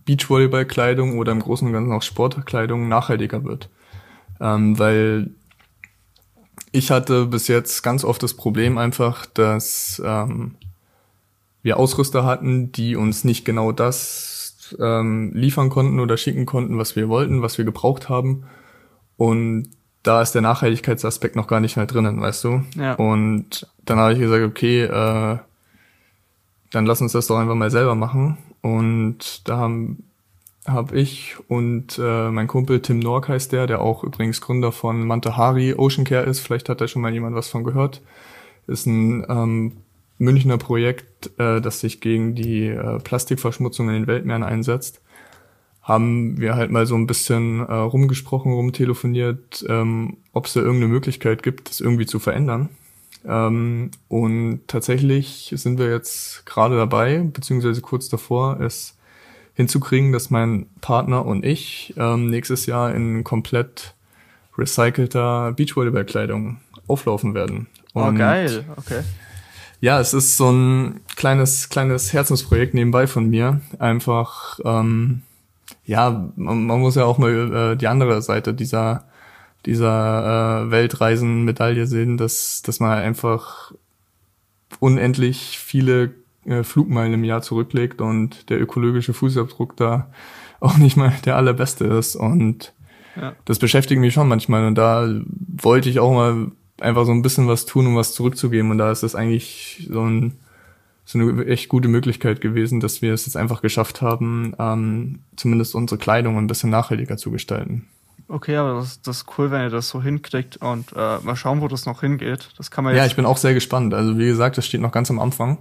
[0.03, 3.69] Beachvolleyballkleidung oder im Großen und Ganzen auch Sportkleidung nachhaltiger wird.
[4.43, 5.31] Ähm, weil
[6.73, 10.55] ich hatte bis jetzt ganz oft das Problem einfach, dass ähm,
[11.61, 16.97] wir Ausrüster hatten, die uns nicht genau das ähm, liefern konnten oder schicken konnten, was
[16.97, 18.43] wir wollten, was wir gebraucht haben.
[19.15, 19.69] Und
[20.03, 22.63] da ist der Nachhaltigkeitsaspekt noch gar nicht mehr drinnen, weißt du?
[22.75, 22.95] Ja.
[22.95, 25.37] Und dann habe ich gesagt, okay, äh,
[26.71, 28.37] dann lass uns das doch einfach mal selber machen.
[28.61, 30.03] Und da haben
[30.65, 35.05] habe ich und äh, mein Kumpel Tim Nork heißt der, der auch übrigens Gründer von
[35.05, 36.39] Mantahari Ocean Care ist.
[36.39, 38.01] Vielleicht hat da schon mal jemand was von gehört.
[38.67, 39.73] Ist ein ähm,
[40.17, 45.01] Münchner Projekt, äh, das sich gegen die äh, Plastikverschmutzung in den Weltmeeren einsetzt
[45.83, 50.91] haben wir halt mal so ein bisschen äh, rumgesprochen, rumtelefoniert, ähm, ob es da irgendeine
[50.91, 52.69] Möglichkeit gibt, das irgendwie zu verändern.
[53.25, 58.97] Ähm, und tatsächlich sind wir jetzt gerade dabei, beziehungsweise kurz davor, es
[59.53, 63.93] hinzukriegen, dass mein Partner und ich ähm, nächstes Jahr in komplett
[64.57, 67.67] recycelter Beachvolleyballkleidung auflaufen werden.
[67.93, 69.01] Oh, Und geil, okay.
[69.79, 73.61] ja, es ist so ein kleines, kleines Herzensprojekt nebenbei von mir.
[73.79, 75.21] Einfach, ähm,
[75.85, 79.05] ja, man, man muss ja auch mal äh, die andere Seite dieser,
[79.65, 83.71] dieser äh, Weltreisen-Medaille sehen, dass, dass man einfach
[84.79, 86.11] unendlich viele
[86.45, 90.09] äh, Flugmeilen im Jahr zurücklegt und der ökologische Fußabdruck da
[90.59, 92.15] auch nicht mal der allerbeste ist.
[92.15, 92.73] Und
[93.19, 93.33] Ja.
[93.45, 94.65] das beschäftigt mich schon manchmal.
[94.65, 98.71] Und da wollte ich auch mal einfach so ein bisschen was tun, um was zurückzugeben.
[98.71, 100.33] Und da ist das eigentlich so, ein,
[101.05, 105.75] so eine echt gute Möglichkeit gewesen, dass wir es jetzt einfach geschafft haben, ähm, zumindest
[105.75, 107.87] unsere Kleidung ein bisschen nachhaltiger zu gestalten.
[108.29, 111.61] Okay, aber das, das ist cool, wenn ihr das so hinkriegt und äh, mal schauen,
[111.61, 112.49] wo das noch hingeht.
[112.57, 113.11] Das kann man Ja, jetzt.
[113.11, 113.93] ich bin auch sehr gespannt.
[113.93, 115.57] Also wie gesagt, das steht noch ganz am Anfang.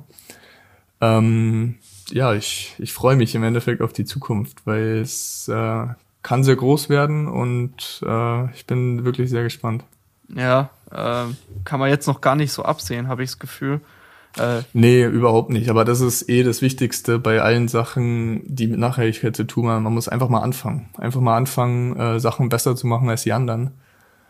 [1.02, 1.74] Ähm,
[2.10, 5.86] ja, ich, ich freue mich im Endeffekt auf die Zukunft, weil es äh,
[6.22, 9.84] kann sehr groß werden und äh, ich bin wirklich sehr gespannt.
[10.28, 13.80] ja, ähm, kann man jetzt noch gar nicht so absehen, habe ich das Gefühl.
[14.38, 15.68] Äh, Nee, überhaupt nicht.
[15.70, 19.82] Aber das ist eh das Wichtigste bei allen Sachen, die mit Nachhaltigkeit zu tun haben.
[19.82, 20.88] Man muss einfach mal anfangen.
[20.96, 23.72] Einfach mal anfangen, äh, Sachen besser zu machen als die anderen.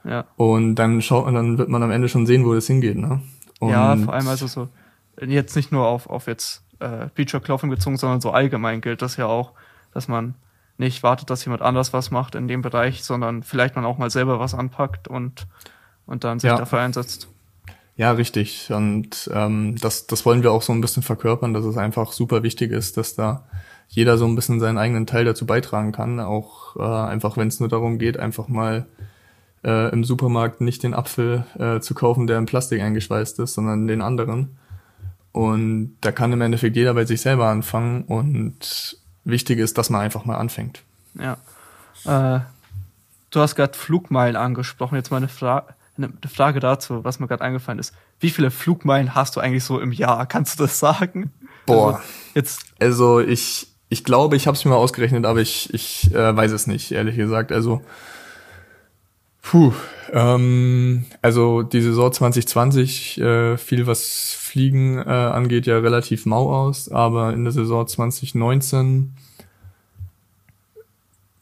[0.04, 0.24] ja.
[0.36, 3.20] Und dann schaut man, dann wird man am Ende schon sehen, wo das hingeht, ne?
[3.60, 4.68] Und ja, vor allem also so,
[5.24, 9.26] jetzt nicht nur auf, auf jetzt äh, Beacher-Clothing bezogen, sondern so allgemein gilt das ja
[9.26, 9.52] auch,
[9.94, 10.34] dass man
[10.78, 14.10] nicht wartet, dass jemand anders was macht in dem Bereich, sondern vielleicht man auch mal
[14.10, 15.46] selber was anpackt und,
[16.06, 16.56] und dann sich Ja.
[16.56, 17.28] dafür einsetzt.
[17.96, 18.72] Ja, richtig.
[18.72, 22.42] Und ähm, das, das wollen wir auch so ein bisschen verkörpern, dass es einfach super
[22.42, 23.44] wichtig ist, dass da
[23.88, 26.18] jeder so ein bisschen seinen eigenen Teil dazu beitragen kann.
[26.18, 28.86] Auch äh, einfach, wenn es nur darum geht, einfach mal
[29.62, 33.86] äh, im Supermarkt nicht den Apfel äh, zu kaufen, der in Plastik eingeschweißt ist, sondern
[33.86, 34.56] den anderen.
[35.32, 38.02] Und da kann im Endeffekt jeder bei sich selber anfangen.
[38.04, 40.82] Und wichtig ist, dass man einfach mal anfängt.
[41.14, 41.36] Ja.
[42.04, 42.40] Äh,
[43.30, 44.96] du hast gerade Flugmeilen angesprochen.
[44.96, 45.66] Jetzt mal eine, Fra
[45.96, 47.94] eine Frage dazu, was mir gerade eingefallen ist.
[48.20, 50.26] Wie viele Flugmeilen hast du eigentlich so im Jahr?
[50.26, 51.32] Kannst du das sagen?
[51.66, 51.94] Boah.
[51.94, 52.00] Also
[52.34, 56.36] jetzt, Also ich, ich glaube, ich habe es mir mal ausgerechnet, aber ich, ich äh,
[56.36, 57.52] weiß es nicht, ehrlich gesagt.
[57.52, 57.82] Also,
[59.42, 59.72] puh,
[60.12, 66.90] ähm, also die Saison 2020 äh, fiel, was Fliegen äh, angeht, ja relativ mau aus,
[66.90, 69.14] aber in der Saison 2019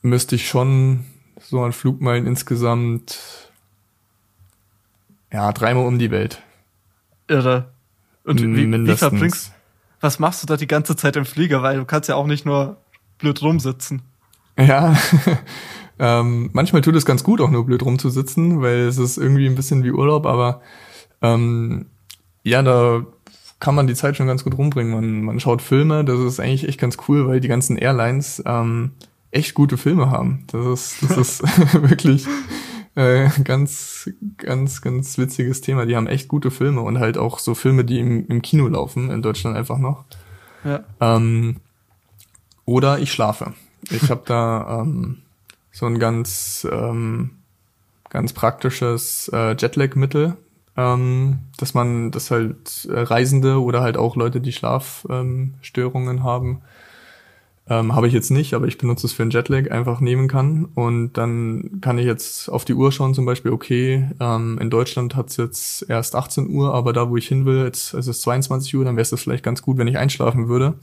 [0.02, 1.04] müsste ich schon
[1.40, 3.18] so an Flugmeilen insgesamt
[5.32, 6.42] ja dreimal um die Welt.
[7.28, 7.70] irre.
[8.24, 9.08] Und wie, wie mindestens.
[9.08, 9.52] verbringst,
[10.00, 11.62] was machst du da die ganze Zeit im Flieger?
[11.62, 12.76] Weil du kannst ja auch nicht nur
[13.18, 14.02] blöd rumsitzen.
[14.58, 14.96] Ja,
[16.00, 19.54] ähm, manchmal tut es ganz gut, auch nur blöd rumzusitzen, weil es ist irgendwie ein
[19.54, 20.62] bisschen wie Urlaub, aber
[21.20, 21.86] ähm,
[22.42, 23.04] ja, da
[23.60, 24.94] kann man die Zeit schon ganz gut rumbringen.
[24.94, 28.92] Man, man schaut Filme, das ist eigentlich echt ganz cool, weil die ganzen Airlines ähm,
[29.30, 30.44] echt gute Filme haben.
[30.46, 31.42] Das ist, das ist
[31.90, 32.26] wirklich
[32.94, 34.08] äh, ganz,
[34.38, 35.84] ganz, ganz witziges Thema.
[35.84, 39.10] Die haben echt gute Filme und halt auch so Filme, die im, im Kino laufen,
[39.10, 40.06] in Deutschland einfach noch.
[40.64, 40.80] Ja.
[40.98, 41.56] Ähm,
[42.64, 43.52] oder ich schlafe.
[43.90, 45.18] Ich habe da ähm,
[45.72, 47.30] so ein ganz, ähm,
[48.09, 50.37] ganz praktisches äh, Jetlag-Mittel,
[50.76, 56.62] ähm, dass man, dass halt äh, Reisende oder halt auch Leute, die Schlafstörungen ähm, haben,
[57.70, 60.64] ähm, habe ich jetzt nicht, aber ich benutze es für einen Jetlag, einfach nehmen kann.
[60.74, 65.14] Und dann kann ich jetzt auf die Uhr schauen, zum Beispiel, okay, ähm, in Deutschland
[65.14, 68.20] hat es jetzt erst 18 Uhr, aber da, wo ich hin will, jetzt ist es
[68.22, 70.74] 22 Uhr, dann wäre es vielleicht ganz gut, wenn ich einschlafen würde.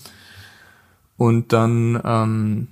[1.17, 2.67] Und dann ähm,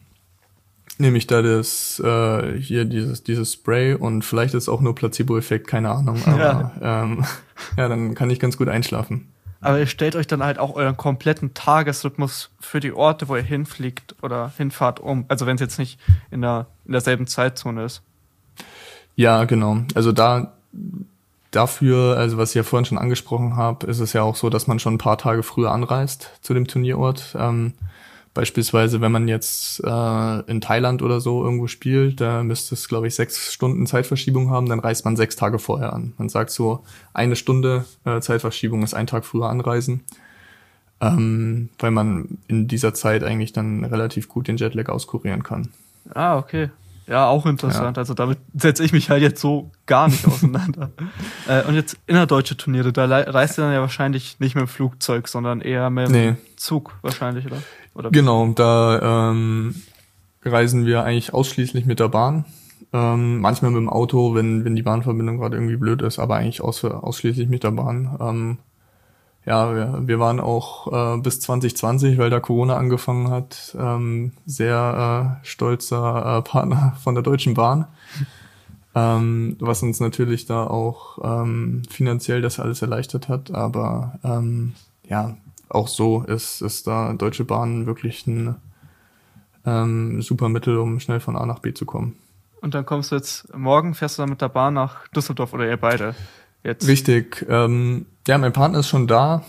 [0.97, 5.67] nehme ich da das äh, hier dieses dieses Spray und vielleicht ist auch nur Placebo-Effekt,
[5.67, 6.21] keine Ahnung.
[6.25, 7.03] Aber Ja.
[7.03, 7.25] Ähm,
[7.77, 9.27] ja, dann kann ich ganz gut einschlafen.
[9.61, 13.41] Aber ihr stellt euch dann halt auch euren kompletten Tagesrhythmus für die Orte, wo ihr
[13.41, 15.25] hinfliegt oder hinfahrt, um.
[15.27, 18.03] Also wenn es jetzt nicht in, der, in derselben Zeitzone ist.
[19.15, 19.79] Ja, genau.
[19.95, 20.53] Also da
[21.49, 24.67] dafür, also was ich ja vorhin schon angesprochen habe, ist es ja auch so, dass
[24.67, 27.35] man schon ein paar Tage früher anreist zu dem Turnierort.
[27.39, 27.73] Ähm,
[28.35, 33.07] beispielsweise, wenn man jetzt äh, in Thailand oder so irgendwo spielt, da müsste es, glaube
[33.07, 36.13] ich, sechs Stunden Zeitverschiebung haben, dann reist man sechs Tage vorher an.
[36.19, 40.03] Man sagt so, eine Stunde äh, Zeitverschiebung ist ein Tag früher anreisen,
[41.01, 45.69] ähm, weil man in dieser Zeit eigentlich dann relativ gut den Jetlag auskurieren kann.
[46.13, 46.69] Ah, okay.
[47.07, 47.99] Ja, auch interessant.
[47.99, 50.89] Also damit setze ich mich halt jetzt so gar nicht auseinander.
[51.47, 55.27] äh, und jetzt innerdeutsche Turniere, da reist ihr dann ja wahrscheinlich nicht mit dem Flugzeug,
[55.27, 56.35] sondern eher mit dem Nee.
[56.55, 57.61] Zug wahrscheinlich, oder?
[57.95, 59.75] Oder Genau, da ähm,
[60.43, 62.45] reisen wir eigentlich ausschließlich mit der Bahn.
[62.93, 66.61] Ähm, manchmal mit dem Auto, wenn, wenn die Bahnverbindung gerade irgendwie blöd ist, aber eigentlich
[66.61, 68.17] aus, ausschließlich mit der Bahn.
[68.19, 68.57] Ähm,
[69.45, 75.39] ja, wir, wir waren auch äh, bis 2020, weil da Corona angefangen hat, ähm, sehr
[75.41, 77.85] äh, stolzer äh, Partner von der Deutschen Bahn.
[78.95, 84.73] Ähm, was uns natürlich da auch ähm, finanziell das alles erleichtert hat, aber ähm,
[85.07, 85.35] ja,
[85.69, 88.55] auch so ist, ist da Deutsche Bahn wirklich ein
[89.65, 92.15] ähm, super Mittel, um schnell von A nach B zu kommen.
[92.61, 95.67] Und dann kommst du jetzt, morgen fährst du dann mit der Bahn nach Düsseldorf oder
[95.69, 96.15] ihr beide
[96.63, 96.87] jetzt.
[96.87, 97.45] Richtig.
[97.49, 99.43] Ähm, ja, mein Partner ist schon da,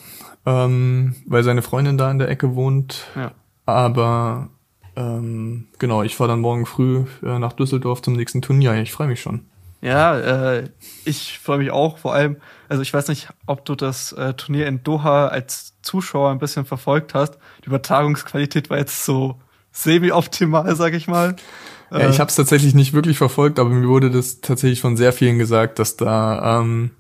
[0.45, 3.07] ähm, weil seine Freundin da in der Ecke wohnt.
[3.15, 3.33] Ja.
[3.65, 4.49] Aber
[4.97, 8.75] ähm, genau, ich fahre dann morgen früh äh, nach Düsseldorf zum nächsten Turnier.
[8.75, 9.47] Ich freue mich schon.
[9.87, 10.65] Ja, äh,
[11.05, 11.99] ich freue mich auch.
[11.99, 16.33] Vor allem, also ich weiß nicht, ob du das äh, Turnier in Doha als Zuschauer
[16.33, 17.39] ein bisschen verfolgt hast.
[17.63, 19.37] Die Übertragungsqualität war jetzt so
[19.71, 21.37] semi-optimal, sag ich mal.
[21.93, 25.13] Ja, ich habe es tatsächlich nicht wirklich verfolgt, aber mir wurde das tatsächlich von sehr
[25.13, 26.91] vielen gesagt, dass da, ähm,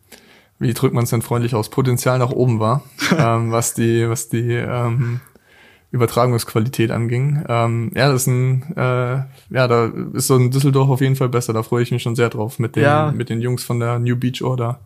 [0.60, 2.84] wie drückt man es denn freundlich aus, Potenzial nach oben war,
[3.18, 5.20] ähm, was die, was die ähm,
[5.92, 7.44] Übertragungsqualität anging.
[7.48, 8.80] Ähm, ja, das ist ein, äh,
[9.50, 11.52] ja, da ist so ein Düsseldorf auf jeden Fall besser.
[11.52, 13.12] Da freue ich mich schon sehr drauf mit den, Ja.
[13.14, 14.80] mit den Jungs von der New Beach Order.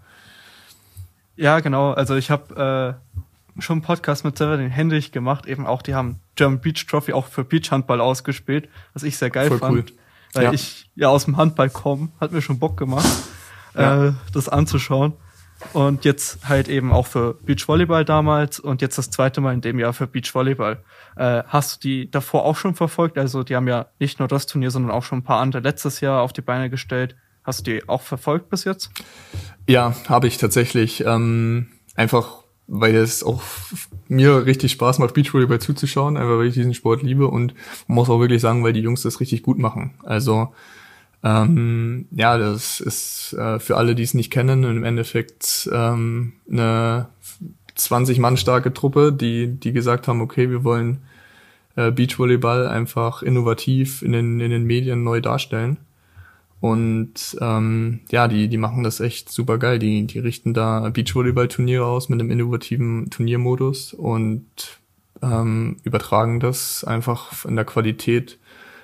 [1.37, 1.93] Ja, genau.
[1.93, 2.97] Also ich habe
[3.57, 5.47] äh, schon einen Podcast mit Severin Hendrich gemacht.
[5.47, 9.49] Eben auch, die haben German Beach Trophy auch für Beachhandball ausgespielt, was ich sehr geil
[9.49, 9.73] Voll fand.
[9.75, 9.85] cool.
[10.35, 10.53] Weil Ja.
[10.53, 13.09] ich ja aus dem Handball komme, hat mir schon Bock gemacht,
[13.75, 14.09] Ja.
[14.09, 15.15] äh, das anzuschauen.
[15.73, 19.79] Und jetzt halt eben auch für Beachvolleyball damals und jetzt das zweite Mal in dem
[19.79, 20.83] Jahr für Beachvolleyball.
[21.16, 23.18] Äh, hast du die davor auch schon verfolgt?
[23.18, 26.01] Also die haben ja nicht nur das Turnier, sondern auch schon ein paar andere letztes
[26.01, 27.16] Jahr auf die Beine gestellt.
[27.44, 28.90] Hast du die auch verfolgt bis jetzt?
[29.68, 31.05] Ja, habe ich tatsächlich.
[31.07, 33.42] Ähm, einfach, weil es auch
[34.09, 37.55] mir richtig Spaß macht, Beachvolleyball zuzuschauen, einfach weil ich diesen Sport liebe und
[37.87, 39.94] muss auch wirklich sagen, weil die Jungs das richtig gut machen.
[40.05, 40.53] Also
[41.22, 47.09] ähm, ja, das ist äh, für alle, die es nicht kennen, im Endeffekt ähm, eine
[47.74, 50.98] 20 Mann starke Truppe, die die gesagt haben, okay, wir wollen
[51.76, 55.78] äh, Beachvolleyball einfach innovativ in den in den Medien neu darstellen.
[56.61, 59.78] Und ähm, ja, die, die machen das echt super geil.
[59.78, 64.44] Die, die richten da Beachvolleyball-Turniere aus mit einem innovativen Turniermodus und
[65.22, 68.38] ähm, übertragen das einfach in der Qualität,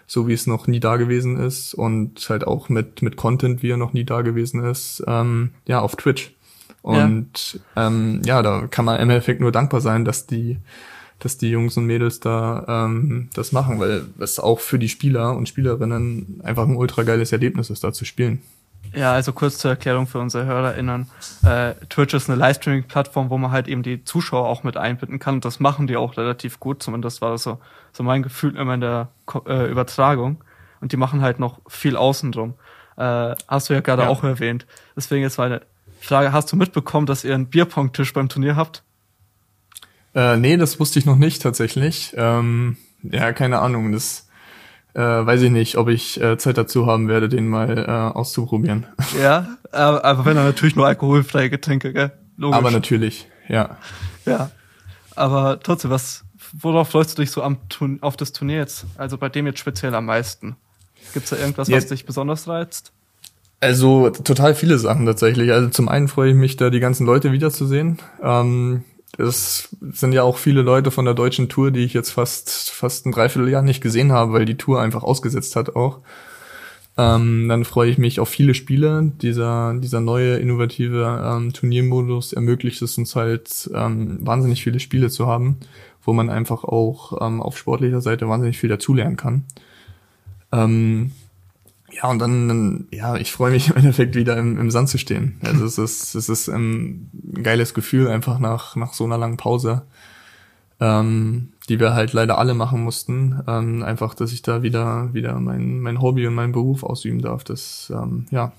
[0.06, 3.70] so wie es noch nie da gewesen ist und halt auch mit, mit Content, wie
[3.70, 6.32] er noch nie da gewesen ist, ähm, ja, auf Twitch.
[6.82, 7.88] Und ja.
[7.88, 10.58] Ähm, ja, da kann man im Endeffekt nur dankbar sein, dass die
[11.18, 15.34] dass die Jungs und Mädels da ähm, das machen, weil es auch für die Spieler
[15.34, 18.42] und Spielerinnen einfach ein ultra geiles Erlebnis ist, da zu spielen.
[18.94, 21.08] Ja, also kurz zur Erklärung für unsere HörerInnen.
[21.44, 25.36] Äh, Twitch ist eine Livestreaming-Plattform, wo man halt eben die Zuschauer auch mit einbinden kann.
[25.36, 26.82] Und das machen die auch relativ gut.
[26.82, 27.58] Zumindest war das so,
[27.92, 29.08] so mein Gefühl immer in der
[29.46, 30.42] äh, Übertragung.
[30.80, 32.54] Und die machen halt noch viel außen drum.
[32.96, 34.08] Äh, hast du ja gerade Ja.
[34.08, 34.66] auch erwähnt.
[34.96, 35.62] Deswegen jetzt meine
[36.00, 38.82] Frage, hast du mitbekommen, dass ihr einen Bierpong-Tisch beim Turnier habt?
[40.14, 42.14] Äh, nee, das wusste ich noch nicht tatsächlich.
[42.16, 43.92] Ähm, ja, keine Ahnung.
[43.92, 44.25] Das
[44.96, 48.86] äh, weiß ich nicht, ob ich äh, Zeit dazu haben werde, den mal äh, auszuprobieren.
[49.20, 52.12] Ja, aber, aber wenn dann natürlich nur alkoholfreie Getränke, gell?
[52.38, 52.56] Logisch.
[52.58, 53.76] Aber natürlich, ja.
[54.24, 54.50] Ja.
[55.14, 58.86] Aber trotzdem, was, worauf freust du dich so am Turn auf das Turnier jetzt?
[58.96, 60.56] Also bei dem jetzt speziell am meisten?
[61.14, 62.92] Gibt's da irgendwas, was Jetzt- dich besonders reizt?
[63.60, 65.50] Also total viele Sachen tatsächlich.
[65.52, 67.98] Also zum einen freue ich mich, da die ganzen Leute wiederzusehen.
[68.22, 68.84] Ähm,
[69.18, 73.06] es sind ja auch viele Leute von der deutschen Tour, die ich jetzt fast fast
[73.06, 76.00] ein Dreivierteljahr nicht gesehen habe, weil die Tour einfach ausgesetzt hat auch.
[76.98, 79.12] Ähm, dann freue ich mich auf viele Spiele.
[79.20, 85.26] Dieser dieser neue innovative ähm, Turniermodus ermöglicht es uns halt ähm, wahnsinnig viele Spiele zu
[85.26, 85.58] haben,
[86.02, 89.44] wo man einfach auch ähm, auf sportlicher Seite wahnsinnig viel dazulernen kann.
[91.96, 94.98] Ja, und dann, dann, ja, ich freue mich im Endeffekt wieder im, im Sand zu
[94.98, 95.40] stehen.
[95.44, 99.36] Also es ist, es ist ähm, ein geiles Gefühl, einfach nach, nach so einer langen
[99.36, 99.82] Pause,
[100.80, 103.40] ähm, die wir halt leider alle machen mussten.
[103.46, 107.44] Ähm, einfach, dass ich da wieder, wieder mein, mein Hobby und meinen Beruf ausüben darf.
[107.44, 108.52] Das, ähm, ja.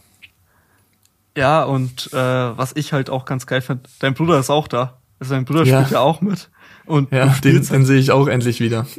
[1.37, 2.17] Ja, und äh,
[2.57, 4.97] was ich halt auch ganz geil finde, dein Bruder ist auch da.
[5.19, 5.79] Also dein Bruder Ja.
[5.81, 6.49] spielt ja auch mit.
[6.87, 8.85] Und Ja, den, den sehe ich auch endlich wieder.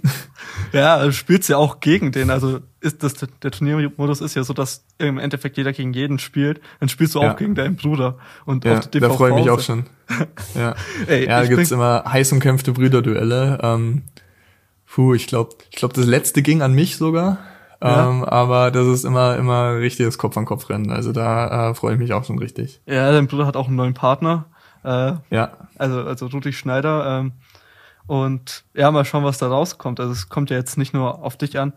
[0.73, 2.31] Ja, du spielst ja auch gegen den.
[2.31, 6.61] Also ist das der Turniermodus ist ja so, dass im Endeffekt jeder gegen jeden spielt.
[6.81, 7.33] Dann spielst du auch Ja.
[7.35, 8.19] gegen deinen Bruder.
[8.45, 9.87] Und Ja, auf der da freue ich mich auch schon.
[10.55, 10.75] Ja,
[11.07, 13.59] Ey, ja da gibt's immer heiß umkämpfte Brüderduelle.
[13.63, 14.03] Ähm,
[14.87, 17.39] puh, ich glaube, ich glaub, das letzte ging an mich sogar.
[17.83, 18.09] Ja.
[18.11, 20.91] Ähm, aber das ist immer, immer richtiges Kopf-an-Kopf-Rennen.
[20.91, 22.81] Also da äh, freue ich mich auch schon richtig.
[22.87, 24.47] Ja, dein Bruder hat auch einen neuen Partner.
[24.85, 27.21] Äh, Ja, also, also Rudi Schneider.
[27.21, 27.33] Ähm,
[28.09, 30.01] und ja, mal schauen, was da rauskommt.
[30.01, 31.73] Also es kommt ja jetzt nicht nur auf dich an.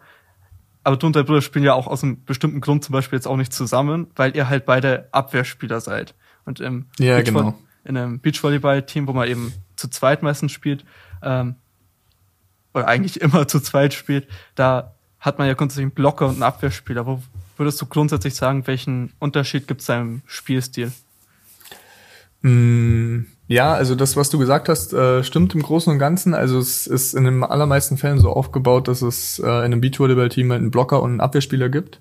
[0.83, 3.27] Aber du und dein Bruder spielen ja auch aus einem bestimmten Grund zum Beispiel jetzt
[3.27, 6.15] auch nicht zusammen, weil ihr halt beide Abwehrspieler seid.
[6.45, 7.59] Und im Ja, Beachvoll- genau.
[7.83, 10.83] in einem Beachvolleyball-Team, wo man eben zu zweit meistens spielt,
[11.21, 11.55] ähm,
[12.73, 16.43] oder eigentlich immer zu zweit spielt, da hat man ja grundsätzlich einen Blocker und einen
[16.43, 17.05] Abwehrspieler.
[17.05, 17.21] Wo
[17.57, 20.91] würdest du grundsätzlich sagen, welchen Unterschied gibt es im Spielstil?
[22.41, 26.33] Mm, Ja, also das, was du gesagt hast, äh, stimmt im Großen und Ganzen.
[26.33, 30.51] Also es ist in den allermeisten Fällen so aufgebaut, dass es äh, in einem Beachvolleyball-Team
[30.51, 31.99] halt einen Blocker und einen Abwehrspieler gibt.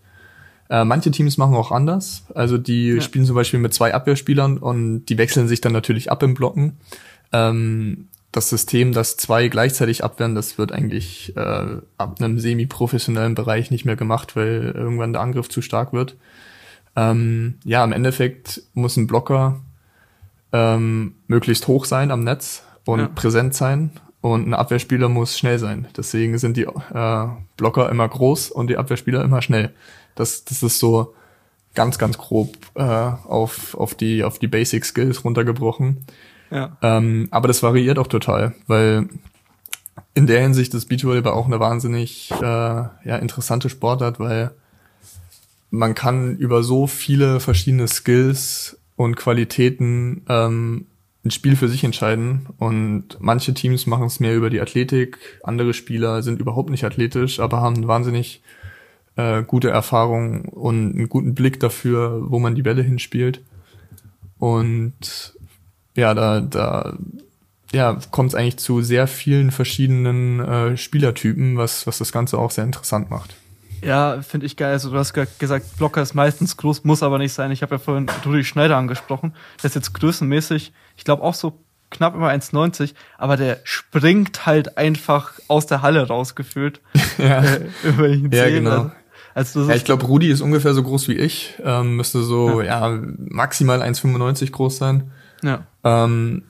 [0.69, 2.23] Äh, manche Teams machen auch anders.
[2.35, 3.01] Also die Ja.
[3.01, 6.77] spielen zum Beispiel mit zwei Abwehrspielern und die wechseln sich dann natürlich ab im Blocken.
[7.33, 11.67] Ähm, das System, dass zwei gleichzeitig abwehren, das wird eigentlich äh,
[11.99, 16.17] ab einem semi-professionellen Bereich nicht mehr gemacht, weil irgendwann der Angriff zu stark wird.
[16.95, 19.61] Ähm, ja, im Endeffekt muss ein Blocker
[20.53, 23.09] ähm, möglichst hoch sein am Netz und Ja.
[23.09, 25.87] präsent sein und ein Abwehrspieler muss schnell sein.
[25.97, 29.71] Deswegen sind die äh, Blocker immer groß und die Abwehrspieler immer schnell.
[30.15, 31.15] Das, das ist so
[31.75, 36.05] ganz, ganz grob äh, auf, auf die, auf die Basic Skills runtergebrochen.
[36.51, 36.77] Ja.
[36.83, 39.09] Ähm, aber das variiert auch total, weil
[40.15, 44.51] in der Hinsicht ist Beachvolleyball auch eine wahnsinnig äh, ja, interessante Sportart, weil
[45.71, 50.85] man kann über so viele verschiedene Skills und Qualitäten ähm,
[51.25, 52.49] ein Spiel für sich entscheiden.
[52.59, 57.41] Und manche Teams machen es mehr über die Athletik, andere Spieler sind überhaupt nicht athletisch,
[57.41, 58.43] aber haben wahnsinnig
[59.17, 63.41] äh, gute Erfahrung und einen guten Blick dafür, wo man die Bälle hinspielt.
[64.39, 65.33] Und
[65.97, 66.99] ja, da, da
[67.73, 72.51] ja, kommt es eigentlich zu sehr vielen verschiedenen äh, Spielertypen, was, was das Ganze auch
[72.51, 73.35] sehr interessant macht.
[73.83, 74.73] Ja, finde ich geil.
[74.73, 77.51] Also du hast ge- gesagt, Blocker ist meistens groß, muss aber nicht sein.
[77.51, 79.35] Ich habe ja vorhin Rudi Schneider angesprochen.
[79.63, 81.59] Der ist jetzt größenmäßig, ich glaube auch so
[81.91, 86.81] knapp über 1,90, aber der springt halt einfach aus der Halle rausgefühlt.
[87.19, 88.91] Ja, äh, über ihn Ja, genau.
[89.35, 92.63] Also das ja ich glaube, Rudi ist ungefähr so groß wie ich, ähm, müsste so
[92.63, 92.99] ja.
[93.19, 95.11] maximal 1,95 groß sein.
[95.43, 95.65] ja.
[95.85, 96.43] Ähm,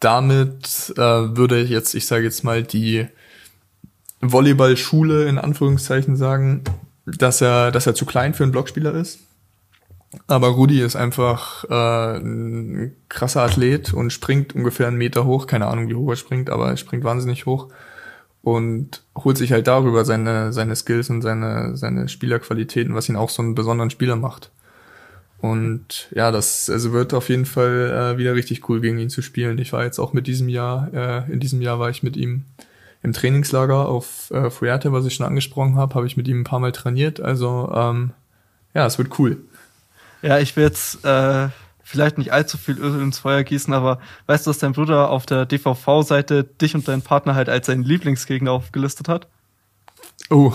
[0.00, 1.00] damit äh,
[1.36, 3.06] würde ich jetzt, ich sage jetzt mal, die
[4.20, 6.62] Volleyballschule in Anführungszeichen sagen,
[7.06, 9.20] dass er, dass er zu klein für einen Blockspieler ist.
[10.26, 15.46] Aber Rudi ist einfach äh, ein krasser Athlet und springt ungefähr einen Meter hoch.
[15.46, 17.68] Keine Ahnung, wie hoch er springt, aber er springt wahnsinnig hoch
[18.42, 23.30] und holt sich halt darüber seine, seine Skills und seine, seine Spielerqualitäten, was ihn auch
[23.30, 24.50] so einen besonderen Spieler macht.
[25.40, 29.22] Und ja, das also wird auf jeden Fall äh, wieder richtig cool gegen ihn zu
[29.22, 29.58] spielen.
[29.58, 32.44] Ich war jetzt auch mit diesem Jahr, äh, in diesem Jahr war ich mit ihm
[33.02, 36.44] im Trainingslager auf äh, Fuerte, was ich schon angesprochen habe, habe ich mit ihm ein
[36.44, 37.20] paar Mal trainiert.
[37.20, 38.12] Also ähm,
[38.74, 39.38] ja, es wird cool.
[40.22, 41.48] ja, ich will jetzt äh,
[41.82, 45.26] vielleicht nicht allzu viel Öl ins Feuer gießen, aber weißt du, dass dein Bruder auf
[45.26, 49.28] der DVV-Seite dich und deinen Partner halt als seinen Lieblingsgegner aufgelistet hat?
[50.28, 50.52] Oh.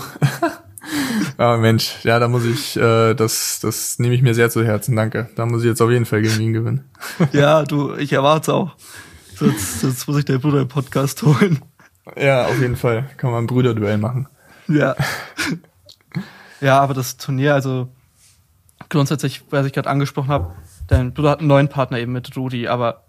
[1.36, 4.96] ah, Mensch, ja, da muss ich, äh, das, das nehme ich mir sehr zu Herzen,
[4.96, 5.28] danke.
[5.36, 6.88] Da muss ich jetzt auf jeden Fall gegen ihn gewinnen.
[7.32, 8.76] ja, du, ich erwarte auch.
[9.34, 11.60] Sonst, sonst muss ich deinen Bruder im Podcast holen.
[12.14, 13.08] Ja, auf jeden Fall.
[13.16, 14.28] Kann man ein Brüderduell machen.
[14.68, 14.94] Ja.
[16.60, 17.88] ja, aber das Turnier, also
[18.88, 20.54] grundsätzlich, was ich gerade angesprochen habe,
[20.86, 23.04] dein Bruder hat einen neuen Partner eben mit Rudi, aber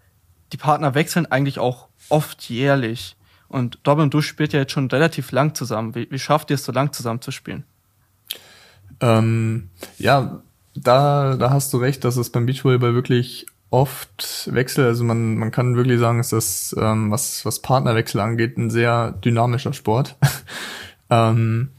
[0.51, 3.15] die Partner wechseln eigentlich auch oft jährlich.
[3.49, 5.95] Und Robin und du spielt ja jetzt schon relativ lang zusammen.
[5.95, 7.63] Wie, wie schafft ihr es so lang zusammen zu spielen?
[8.99, 10.41] Ähm, ja,
[10.75, 14.87] da, da hast du recht, dass es beim Beachvolleyball wirklich oft wechselt.
[14.87, 19.11] Also man, man kann wirklich sagen, dass das, ähm, was, was Partnerwechsel angeht, ein sehr
[19.11, 20.15] dynamischer Sport.
[21.09, 21.69] ähm,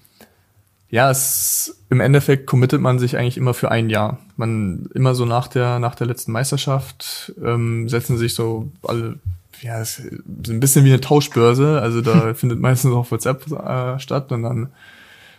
[0.91, 4.19] ja, es, im Endeffekt committet man sich eigentlich immer für ein Jahr.
[4.37, 9.19] Man immer so nach der, nach der letzten Meisterschaft ähm, setzen sich so alle,
[9.61, 11.81] ja, es ist ein bisschen wie eine Tauschbörse.
[11.81, 14.69] Also da findet meistens auch WhatsApp äh, statt und dann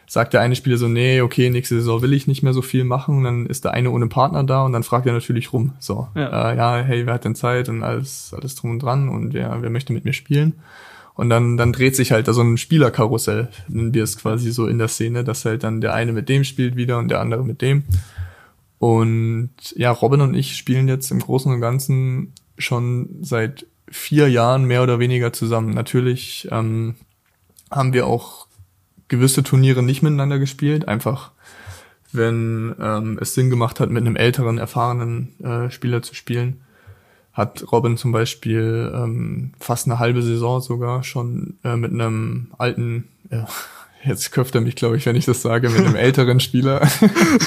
[0.10, 2.84] sagt der eine Spieler so, nee, okay, nächste Saison will ich nicht mehr so viel
[2.84, 3.18] machen.
[3.20, 5.74] Und dann ist der eine ohne Partner da und dann fragt er natürlich rum.
[5.80, 6.52] So, Ja.
[6.52, 9.62] äh, ja hey, wer hat denn Zeit und alles, alles drum und dran und wer,
[9.62, 10.54] wer möchte mit mir spielen?
[11.14, 14.66] Und dann, dann dreht sich halt da so ein Spielerkarussell, nennen wir es quasi so
[14.66, 17.44] in der Szene, dass halt dann der eine mit dem spielt wieder und der andere
[17.46, 17.84] mit dem.
[18.80, 24.66] Und ja, Robin und ich spielen jetzt im Großen und Ganzen schon seit vier Jahren
[24.66, 25.74] mehr oder weniger zusammen.
[25.74, 26.96] Natürlich ähm,
[27.70, 28.48] haben wir auch
[29.10, 31.32] gewisse Turniere nicht miteinander gespielt, einfach
[32.12, 36.62] wenn ähm, es Sinn gemacht hat, mit einem älteren, erfahrenen äh, Spieler zu spielen.
[37.34, 43.08] Hat Robin zum Beispiel ähm, fast eine halbe Saison sogar schon äh, mit einem alten,
[43.30, 43.44] äh,
[44.04, 46.88] jetzt köpft er mich, glaube ich, wenn ich das sage, mit einem älteren Spieler,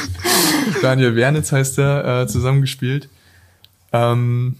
[0.82, 3.08] Daniel Wernitz heißt er, äh, zusammengespielt.
[3.92, 4.56] Ähm,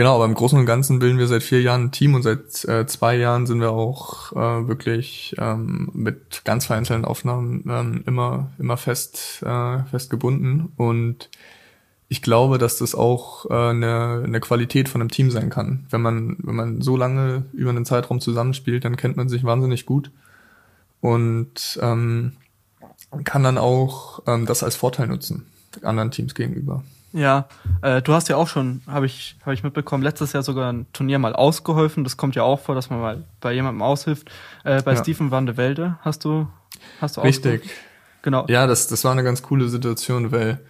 [0.00, 2.64] Genau, aber im Großen und Ganzen bilden wir seit vier Jahren ein Team und seit
[2.64, 8.50] äh, zwei Jahren sind wir auch äh, wirklich ähm, mit ganz vereinzelten Aufnahmen ähm, immer
[8.58, 11.28] immer fest äh, fest gebunden und
[12.08, 15.84] ich glaube, dass das auch äh, eine, Qualität von einem Team sein kann.
[15.90, 19.84] Wenn man wenn man so lange über einen Zeitraum zusammenspielt, dann kennt man sich wahnsinnig
[19.84, 20.10] gut
[21.02, 22.32] und ähm,
[23.24, 25.44] kann dann auch ähm, das als Vorteil nutzen
[25.82, 26.84] anderen Teams gegenüber.
[27.12, 27.48] Ja,
[27.82, 30.86] äh, du hast ja auch schon, habe ich, hab ich mitbekommen, letztes Jahr sogar ein
[30.92, 32.04] Turnier mal ausgeholfen.
[32.04, 34.30] Das kommt ja auch vor, dass man mal bei jemandem aushilft.
[34.64, 35.02] Äh, bei Ja.
[35.02, 36.46] Stephen van de Velde hast du,
[37.00, 37.68] hast du Richtig.
[38.22, 38.44] Genau.
[38.48, 40.60] Ja, das, das war eine ganz coole Situation, weil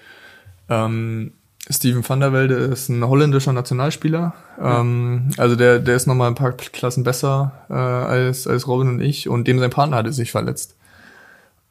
[0.68, 1.32] ähm,
[1.68, 4.34] Steven van der Velde ist ein holländischer Nationalspieler.
[4.60, 9.00] Ähm, also der, der ist nochmal ein paar Klassen besser äh, als, als Robin und
[9.00, 10.76] ich und dem sein Partner hatte sich verletzt.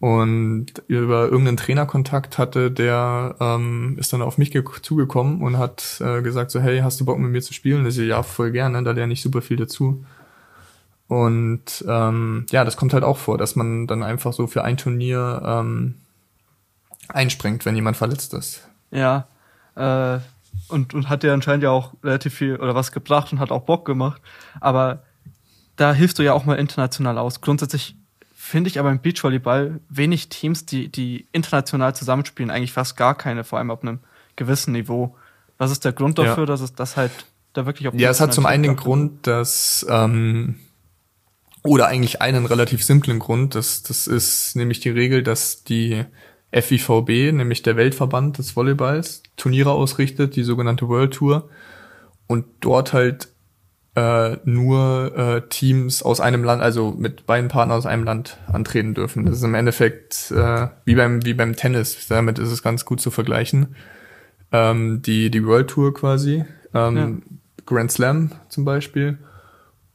[0.01, 5.99] Und über irgendeinen Trainerkontakt hatte, der ähm, ist dann auf mich ge- zugekommen und hat
[5.99, 7.85] äh, gesagt so, hey, hast du Bock mit mir zu spielen?
[7.85, 10.05] Ich so, ja, voll gerne, da lerne ich super viel dazu.
[11.09, 14.77] Und ähm, ja, das kommt halt auch vor, dass man dann einfach so für ein
[14.77, 15.95] Turnier ähm,
[17.09, 18.69] einspringt, wenn jemand verletzt ist.
[18.91, 19.27] Ja.
[19.75, 20.19] Äh,
[20.69, 23.63] und, und hat dir anscheinend ja auch relativ viel oder was gebracht und hat auch
[23.63, 24.21] Bock gemacht.
[24.61, 25.03] Aber
[25.75, 27.41] da hilfst du ja auch mal international aus.
[27.41, 27.95] Grundsätzlich
[28.49, 33.43] finde ich aber im Beachvolleyball wenig Teams, die, die international zusammenspielen, eigentlich fast gar keine,
[33.43, 33.99] vor allem auf einem
[34.35, 35.15] gewissen Niveau.
[35.57, 36.25] Was ist der Grund Ja.
[36.25, 37.11] dafür, dass es das halt
[37.53, 40.55] da wirklich auf Ja, es hat zum einen den Grund, dass ähm,
[41.63, 46.05] oder eigentlich einen relativ simplen Grund, das, das ist nämlich die Regel, dass die
[46.51, 51.49] FIVB, nämlich der Weltverband des Volleyballs, Turniere ausrichtet, die sogenannte World Tour,
[52.27, 53.28] und dort halt
[53.99, 58.93] äh, nur äh, Teams aus einem Land, also mit beiden Partnern aus einem Land antreten
[58.93, 59.25] dürfen.
[59.25, 62.07] Das ist im Endeffekt äh, wie beim wie beim Tennis.
[62.07, 63.75] Damit ist es ganz gut zu vergleichen.
[64.51, 67.21] Ähm, die die World Tour quasi, ähm,
[67.65, 69.17] Grand Slam zum Beispiel.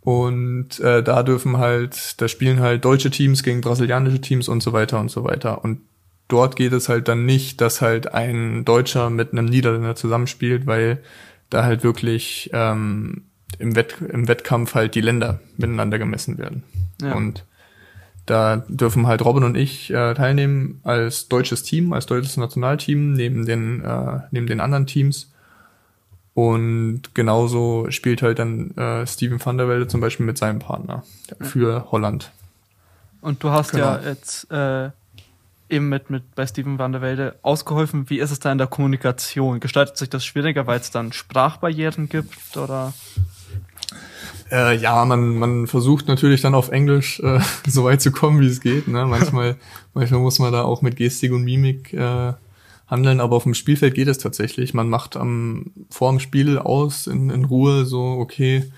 [0.00, 4.74] Und äh, da dürfen halt, da spielen halt deutsche Teams gegen brasilianische Teams und so
[4.74, 5.64] weiter und so weiter.
[5.64, 5.80] Und
[6.28, 11.02] dort geht es halt dann nicht, dass halt ein Deutscher mit einem Niederländer zusammenspielt, weil
[11.48, 13.24] da halt wirklich ähm,
[13.58, 16.62] im, Wett, im Wettkampf halt die Länder miteinander gemessen werden.
[17.00, 17.14] Ja.
[17.14, 17.44] Und
[18.26, 23.44] da dürfen halt Robin und ich äh, teilnehmen als deutsches Team, als deutsches Nationalteam neben
[23.44, 25.30] den äh, neben den anderen Teams.
[26.32, 31.04] Und genauso spielt halt dann äh, Steven van der Velde zum Beispiel mit seinem Partner
[31.40, 32.32] für Holland.
[33.20, 33.84] Und du hast Genau.
[33.84, 34.90] ja jetzt äh,
[35.68, 38.10] eben mit, mit bei Steven van der Velde ausgeholfen.
[38.10, 39.60] Wie ist es da in der Kommunikation?
[39.60, 42.92] Gestaltet sich das schwieriger, weil es dann Sprachbarrieren gibt oder?
[44.50, 48.46] Äh, ja, man, man versucht natürlich dann auf Englisch äh, so weit zu kommen, wie
[48.46, 48.88] es geht.
[48.88, 49.06] Ne?
[49.06, 49.56] Manchmal,
[49.94, 52.32] manchmal muss man da auch mit Gestik und Mimik äh,
[52.86, 54.74] handeln, aber auf dem Spielfeld geht es tatsächlich.
[54.74, 58.70] Man macht am vor dem Spiel aus in, in Ruhe so, okay,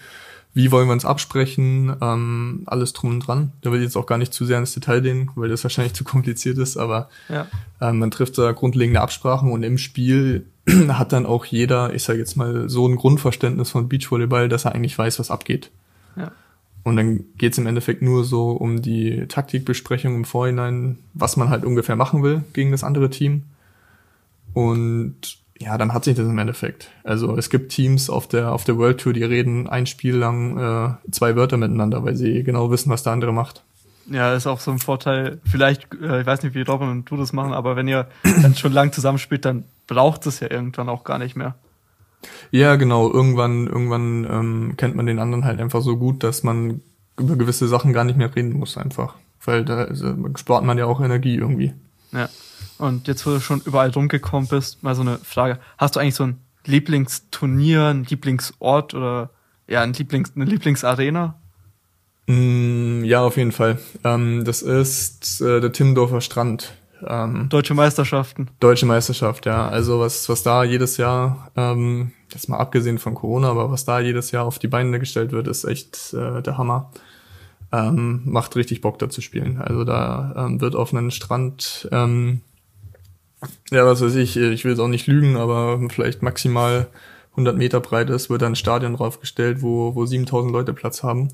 [0.54, 3.52] wie wollen wir uns absprechen, ähm, alles drum und dran.
[3.60, 5.92] Da will ich jetzt auch gar nicht zu sehr ins Detail gehen, weil das wahrscheinlich
[5.94, 7.46] zu kompliziert ist, aber Ja.
[7.82, 10.46] ähm, man trifft da grundlegende Absprachen und im Spiel
[10.88, 14.74] hat dann auch jeder, ich sage jetzt mal, so ein Grundverständnis von Beachvolleyball, dass er
[14.74, 15.70] eigentlich weiß, was abgeht.
[16.16, 16.32] Ja.
[16.82, 21.64] Und dann geht's im Endeffekt nur so um die Taktikbesprechung im Vorhinein, was man halt
[21.64, 23.42] ungefähr machen will gegen das andere Team.
[24.54, 26.90] Und ja, dann hat sich das im Endeffekt.
[27.02, 30.58] Also es gibt Teams auf der auf der World Tour, die reden ein Spiel lang
[30.58, 33.62] äh, zwei Wörter miteinander, weil sie genau wissen, was der andere macht.
[34.08, 35.40] Ja, ist auch so ein Vorteil.
[35.44, 38.06] Vielleicht, äh, ich weiß nicht, wie Robin und du das machen, aber wenn ihr
[38.42, 41.54] dann schon lang zusammenspielt, dann braucht es ja irgendwann auch gar nicht mehr.
[42.50, 43.10] Ja, genau.
[43.10, 46.80] Irgendwann, irgendwann ähm, kennt man den anderen halt einfach so gut, dass man
[47.18, 49.14] über gewisse Sachen gar nicht mehr reden muss einfach.
[49.44, 51.72] Weil da also, spart man ja auch Energie irgendwie.
[52.12, 52.28] Ja.
[52.78, 55.58] Und jetzt, wo du schon überall rumgekommen bist, mal so eine Frage.
[55.78, 59.30] Hast du eigentlich so ein Lieblingsturnier, ein Lieblingsort oder
[59.68, 61.38] ja, ein Lieblings, eine Lieblingsarena?
[62.26, 63.78] Mm, ja, auf jeden Fall.
[64.04, 66.74] Ähm, das ist äh, der Timmendorfer Strand.
[67.06, 68.48] Ähm, Deutsche Meisterschaften.
[68.60, 69.68] Deutsche Meisterschaft, ja.
[69.68, 74.00] Also was, was da jedes Jahr, ähm, das mal abgesehen von Corona, aber was da
[74.00, 76.90] jedes Jahr auf die Beine gestellt wird, ist echt äh, der Hammer.
[77.72, 79.60] Ähm, macht richtig Bock da zu spielen.
[79.60, 82.42] Also da ähm, wird auf einem Strand, ähm,
[83.70, 86.86] ja, was weiß ich, ich will jetzt auch nicht lügen, aber vielleicht maximal
[87.32, 91.28] 100 Meter breit ist, wird da ein Stadion draufgestellt, wo, wo 7000 Leute Platz haben.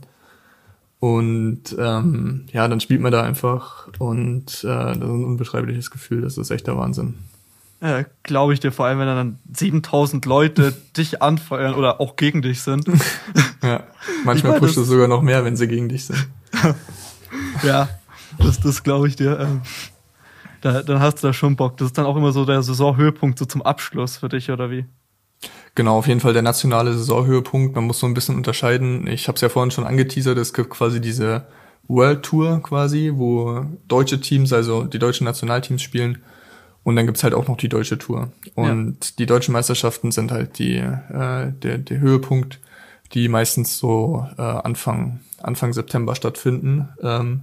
[1.02, 6.20] Und ähm, ja, dann spielt man da einfach und äh, das ist ein unbeschreibliches Gefühl,
[6.20, 7.18] das ist echt der Wahnsinn.
[7.80, 12.40] Ja, glaube ich dir, vor allem wenn dann 7000 Leute dich anfeuern oder auch gegen
[12.40, 12.86] dich sind.
[13.64, 13.82] ja,
[14.24, 16.28] manchmal pusht es sogar noch mehr, wenn sie gegen dich sind.
[17.64, 17.88] ja,
[18.38, 19.40] das, das glaube ich dir.
[19.40, 19.62] Ähm,
[20.60, 21.78] da, dann hast du da schon Bock.
[21.78, 24.84] Das ist dann auch immer so der Saisonhöhepunkt so zum Abschluss für dich, oder wie?
[25.74, 27.74] Genau, auf jeden Fall der nationale Saisonhöhepunkt.
[27.74, 29.06] Man muss so ein bisschen unterscheiden.
[29.06, 31.46] Ich habe es ja vorhin schon angeteasert, es gibt quasi diese
[31.88, 36.22] World Tour quasi, wo deutsche Teams, also die deutschen Nationalteams spielen.
[36.84, 38.32] Und dann gibt's halt auch noch die deutsche Tour.
[38.54, 39.10] Und ja.
[39.18, 42.60] die deutschen Meisterschaften sind halt die, äh, der, der Höhepunkt,
[43.12, 46.88] die meistens so äh, Anfang, Anfang September stattfinden.
[47.02, 47.42] Ähm,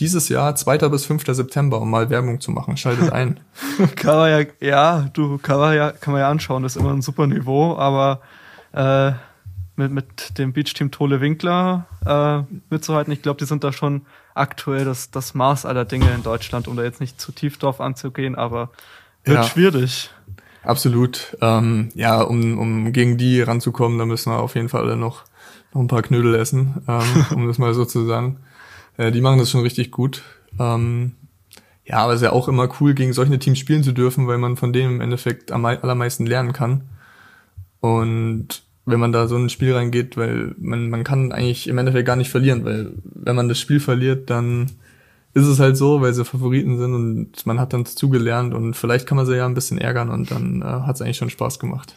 [0.00, 0.78] dieses Jahr 2.
[0.88, 1.24] bis 5.
[1.26, 2.76] September, um mal Werbung zu machen.
[2.76, 3.38] Schaltet ein.
[3.96, 6.92] kann man ja, ja, du, kann man ja, kann man ja anschauen, das ist immer
[6.92, 8.20] ein super Niveau, aber
[8.72, 9.12] äh,
[9.76, 14.84] mit, mit dem Beach-Team Tole Winkler äh, mitzuhalten, ich glaube, die sind da schon aktuell
[14.84, 18.36] das, das Maß aller Dinge in Deutschland, um da jetzt nicht zu tief drauf anzugehen,
[18.36, 18.70] aber
[19.24, 19.44] wird ja.
[19.44, 20.10] schwierig.
[20.62, 21.36] Absolut.
[21.40, 25.24] Ähm, ja, um, um gegen die ranzukommen, da müssen wir auf jeden Fall alle noch,
[25.72, 28.38] noch ein paar Knödel essen, ähm, um das mal so zu sagen.
[29.00, 30.22] Äh, die machen das schon richtig gut.
[30.58, 31.12] Ähm,
[31.86, 34.36] ja, aber es ist ja auch immer cool, gegen solche Teams spielen zu dürfen, weil
[34.36, 36.82] man von denen im Endeffekt am allermeisten lernen kann.
[37.80, 41.78] Und wenn man da so in ein Spiel reingeht, weil man, man kann eigentlich im
[41.78, 44.70] Endeffekt gar nicht verlieren, weil wenn man das Spiel verliert, dann
[45.32, 49.06] ist es halt so, weil sie Favoriten sind und man hat dann zugelernt und vielleicht
[49.06, 51.58] kann man sie ja ein bisschen ärgern und dann äh, hat es eigentlich schon Spaß
[51.58, 51.94] gemacht.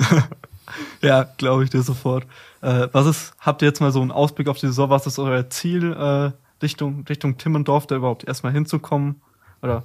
[1.01, 2.25] ja, glaube ich dir sofort.
[2.61, 5.19] Äh, was ist, habt ihr jetzt mal so einen Ausblick auf die Saison, was ist
[5.19, 6.31] euer Ziel äh,
[6.63, 9.21] Richtung, Richtung Timmendorf da überhaupt erstmal hinzukommen?
[9.61, 9.83] Oder?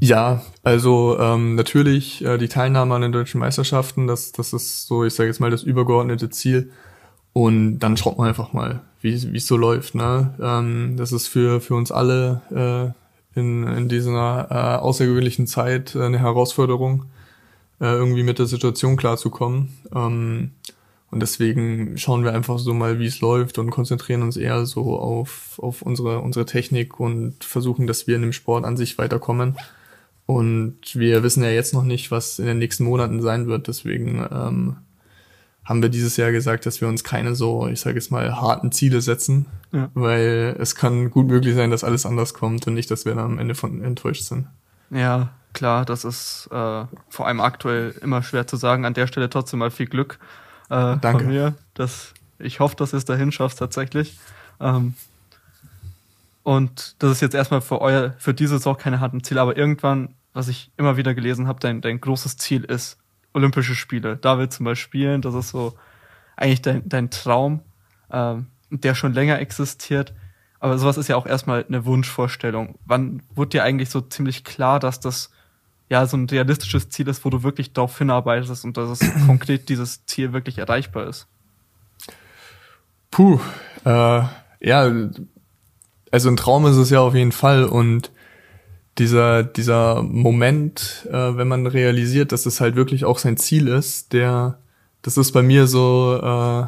[0.00, 5.04] Ja, also ähm, natürlich äh, die Teilnahme an den deutschen Meisterschaften, das, das ist so,
[5.04, 6.70] ich sage jetzt mal, das übergeordnete Ziel.
[7.32, 9.94] Und dann schaut man einfach mal, wie es so läuft.
[9.94, 10.34] Ne?
[10.40, 12.94] Ähm, das ist für, für uns alle
[13.34, 17.06] äh, in, in dieser äh, außergewöhnlichen Zeit äh, eine Herausforderung,
[17.80, 19.76] äh, irgendwie mit der Situation klarzukommen.
[19.94, 20.52] Ähm,
[21.14, 24.98] und deswegen schauen wir einfach so mal, wie es läuft und konzentrieren uns eher so
[24.98, 29.56] auf, auf unsere, unsere Technik und versuchen, dass wir in dem Sport an sich weiterkommen.
[30.26, 33.68] Und wir wissen ja jetzt noch nicht, was in den nächsten Monaten sein wird.
[33.68, 34.76] Deswegen ähm,
[35.64, 38.72] haben wir dieses Jahr gesagt, dass wir uns keine so, ich sage jetzt mal, harten
[38.72, 39.92] Ziele setzen, ja.
[39.94, 43.24] weil es kann gut möglich sein, dass alles anders kommt und nicht, dass wir dann
[43.24, 44.48] am Ende von enttäuscht sind.
[44.90, 48.84] Ja, klar, das ist äh, vor allem aktuell immer schwer zu sagen.
[48.84, 50.18] An der Stelle trotzdem mal viel Glück
[50.70, 51.24] äh, Danke.
[51.24, 51.54] von mir.
[51.74, 54.18] Das, ich hoffe, dass ihr es dahin schafft tatsächlich.
[54.60, 54.94] Ähm,
[56.42, 60.14] und das ist jetzt erstmal für euer, für diese Saison keine harten Ziele, aber irgendwann,
[60.34, 62.98] was ich immer wieder gelesen habe, dein, dein großes Ziel ist
[63.32, 64.16] Olympische Spiele.
[64.16, 65.22] Da willst du mal spielen.
[65.22, 65.74] Das ist so
[66.36, 67.60] eigentlich dein, dein Traum,
[68.10, 70.14] ähm, der schon länger existiert.
[70.60, 72.78] Aber sowas ist ja auch erstmal eine Wunschvorstellung.
[72.84, 75.30] Wann wurde dir eigentlich so ziemlich klar, dass das
[75.94, 79.68] ja so ein realistisches Ziel ist, wo du wirklich darauf hinarbeitest und dass es konkret
[79.68, 81.26] dieses Ziel wirklich erreichbar ist?
[83.10, 83.38] Puh,
[83.84, 84.22] äh,
[84.60, 84.92] ja,
[86.10, 88.10] also ein Traum ist es ja auf jeden Fall und
[88.98, 94.12] dieser, dieser Moment, äh, wenn man realisiert, dass es halt wirklich auch sein Ziel ist,
[94.12, 94.58] der,
[95.02, 96.66] das ist bei mir so, äh,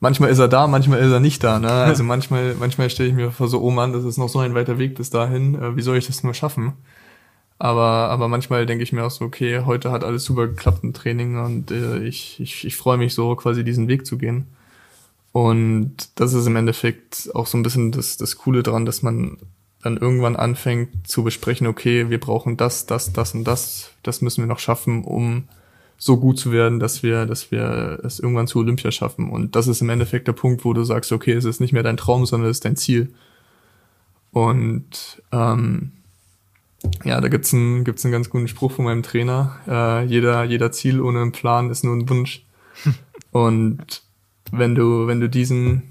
[0.00, 1.70] manchmal ist er da, manchmal ist er nicht da, ne?
[1.70, 4.54] Also manchmal, manchmal stelle ich mir vor so, oh Mann, das ist noch so ein
[4.54, 6.74] weiter Weg bis dahin, äh, wie soll ich das nur schaffen?
[7.64, 10.92] Aber, aber manchmal denke ich mir auch so, okay, heute hat alles super geklappt im
[10.92, 14.48] Training und äh, ich, ich, ich freue mich so, quasi diesen Weg zu gehen.
[15.32, 19.38] Und das ist im Endeffekt auch so ein bisschen das, das Coole dran, dass man
[19.82, 24.42] dann irgendwann anfängt zu besprechen, okay, wir brauchen das, das, das und das, das müssen
[24.42, 25.48] wir noch schaffen, um
[25.96, 29.30] so gut zu werden, dass wir, dass wir es irgendwann zu Olympia schaffen.
[29.30, 31.82] Und das ist im Endeffekt der Punkt, wo du sagst, okay, es ist nicht mehr
[31.82, 33.14] dein Traum, sondern es ist dein Ziel.
[34.32, 35.92] Und ähm,
[37.04, 39.56] ja, da gibt's einen, gibt's einen ganz guten Spruch von meinem Trainer.
[39.68, 42.46] Äh, jeder, jeder Ziel ohne einen Plan ist nur ein Wunsch.
[43.30, 44.02] Und
[44.50, 45.82] wenn du, wenn du diesen,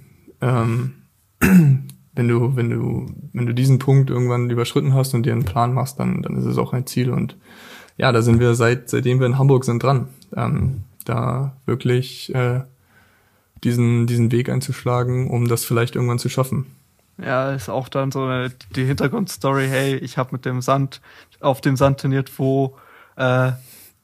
[0.41, 0.93] ähm,
[1.39, 5.73] wenn du, wenn du, wenn du diesen Punkt irgendwann überschritten hast und dir einen Plan
[5.73, 7.11] machst, dann, dann ist es auch ein Ziel.
[7.11, 7.37] Und
[7.97, 10.07] ja, da sind wir seit, seitdem wir in Hamburg sind dran.
[10.35, 12.61] Ähm, da wirklich äh,
[13.63, 16.67] diesen, diesen Weg einzuschlagen, um das vielleicht irgendwann zu schaffen.
[17.21, 20.99] Ja, ist auch dann so eine, die Hintergrundstory, hey, ich habe mit dem Sand,
[21.39, 22.75] auf dem Sand trainiert, wo,
[23.17, 23.51] äh,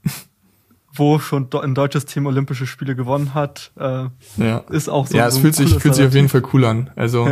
[0.94, 3.72] wo schon ein deutsches Team Olympische Spiele gewonnen hat.
[3.78, 4.06] Äh,
[4.38, 4.58] Ja.
[4.70, 5.18] Ist auch so.
[5.18, 6.30] ja, so es ein fühlt sich, fühlt sich auf jeden.
[6.30, 6.92] Fall cool an.
[6.96, 7.28] Also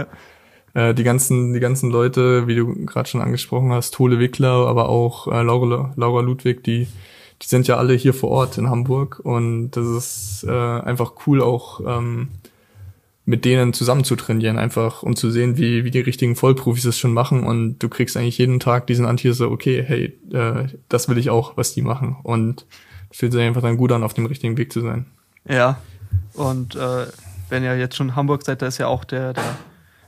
[0.73, 0.89] Ja.
[0.89, 4.89] äh, die ganzen, die ganzen Leute, wie du gerade schon angesprochen hast, Tole Wickler, aber
[4.89, 6.87] auch äh, Laura, Laura Ludwig, die,
[7.41, 11.41] die sind ja alle hier vor Ort in Hamburg und das ist äh, einfach cool
[11.41, 12.29] auch ähm,
[13.27, 16.97] mit denen zusammen zu trainieren, einfach um zu sehen, wie, wie die richtigen Vollprofis es
[16.97, 21.09] schon machen und du kriegst eigentlich jeden Tag diesen Antier so, okay, hey, äh, das
[21.09, 22.65] will ich auch, was die machen und
[23.11, 25.07] fühlt sich einfach dann gut an, auf dem richtigen Weg zu sein.
[25.45, 25.77] Ja.
[26.35, 27.07] Und äh,
[27.49, 29.57] wenn ihr jetzt schon in Hamburg seid, da ist ja auch der, der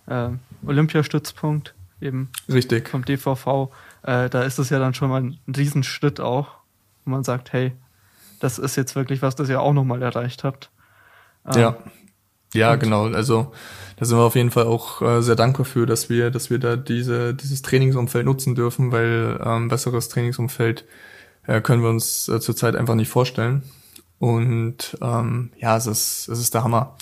[0.07, 2.87] äh, Olympiastützpunkt eben Richtig.
[2.87, 3.69] vom DVV.
[4.03, 6.47] Äh, da ist es ja dann schon mal ein Riesenschritt auch,
[7.03, 7.73] wo man sagt, hey,
[8.39, 10.71] das ist jetzt wirklich was, das ihr auch nochmal erreicht habt.
[11.45, 11.77] Ähm, Ja.
[12.53, 13.05] Ja, und- genau.
[13.07, 13.51] Also
[13.97, 16.59] da sind wir auf jeden Fall auch äh, sehr dankbar für, dass wir, dass wir
[16.59, 20.85] da diese, dieses Trainingsumfeld nutzen dürfen, weil ähm, besseres Trainingsumfeld
[21.47, 23.63] äh, können wir uns äh, zurzeit einfach nicht vorstellen.
[24.19, 26.95] Und ähm, ja, es ist, es ist der Hammer,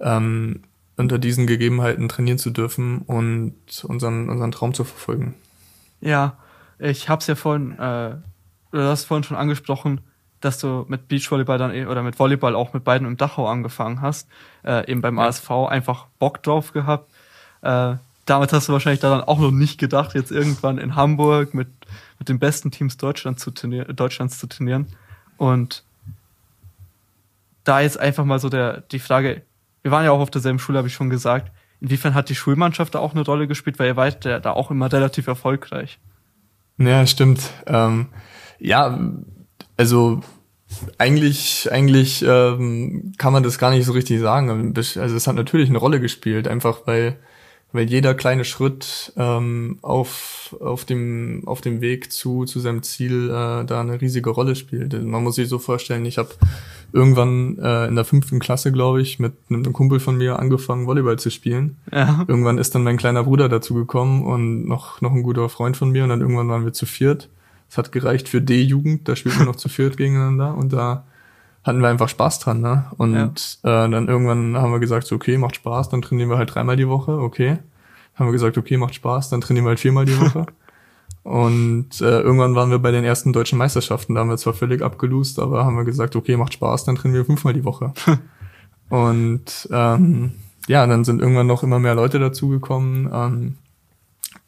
[0.00, 0.62] ähm,
[0.96, 3.54] unter diesen Gegebenheiten trainieren zu dürfen und
[3.86, 5.34] unseren, unseren Traum zu verfolgen.
[6.00, 6.36] Ja,
[6.80, 8.16] ich hab's ja vorhin, äh,
[8.72, 10.00] du hast vorhin schon angesprochen,
[10.40, 14.00] dass du mit Beachvolleyball dann eh- oder mit Volleyball auch mit beiden im Dachau angefangen
[14.00, 14.28] hast,
[14.64, 17.10] äh, eben beim ASV einfach Bock drauf gehabt.
[17.62, 21.68] Äh, damit hast du wahrscheinlich daran auch noch nicht gedacht, jetzt irgendwann in Hamburg mit,
[22.18, 24.86] mit den besten Teams Deutschland zu trainieren, Deutschlands zu trainieren.
[25.38, 25.82] Und
[27.64, 29.42] da jetzt einfach mal so der, die Frage,
[29.82, 32.94] wir waren ja auch auf derselben Schule, habe ich schon gesagt, inwiefern hat die Schulmannschaft
[32.94, 35.98] da auch eine Rolle gespielt, weil ihr wart ja da auch immer relativ erfolgreich.
[36.78, 37.50] Ja, stimmt.
[37.66, 38.08] Ähm,
[38.58, 38.98] ja,
[39.78, 40.20] also
[40.98, 44.74] eigentlich, eigentlich ähm, kann man das gar nicht so richtig sagen.
[44.76, 47.16] Also es hat natürlich eine Rolle gespielt, einfach weil,
[47.72, 53.30] weil jeder kleine Schritt ähm, auf, auf, dem, auf dem Weg zu, zu seinem Ziel
[53.30, 54.92] äh, da eine riesige Rolle spielt.
[55.02, 56.30] Man muss sich so vorstellen, ich habe
[56.92, 61.18] irgendwann äh, in der fünften Klasse, glaube ich, mit einem Kumpel von mir angefangen, Volleyball
[61.18, 61.76] zu spielen.
[61.92, 62.24] Ja.
[62.28, 65.90] Irgendwann ist dann mein kleiner Bruder dazu gekommen und noch, noch ein guter Freund von
[65.90, 67.30] mir und dann irgendwann waren wir zu viert.
[67.70, 71.04] Es hat gereicht für D-Jugend, da spielten wir noch zu viert gegeneinander und da
[71.64, 72.86] hatten wir einfach Spaß dran, ne?
[72.96, 76.54] Und äh, dann irgendwann haben wir gesagt, so, okay, macht Spaß, dann trainieren wir halt
[76.54, 77.58] dreimal die Woche, okay.
[78.14, 80.46] Haben wir gesagt, okay, macht Spaß, dann trainieren wir halt viermal die Woche.
[81.22, 84.80] Und äh, irgendwann waren wir bei den ersten deutschen Meisterschaften, da haben wir zwar völlig
[84.80, 87.92] abgelust, aber haben wir gesagt, okay, macht Spaß, dann trainieren wir fünfmal die Woche.
[88.88, 90.32] Und ähm,
[90.68, 93.58] ja, dann sind irgendwann noch immer mehr Leute dazugekommen, ähm,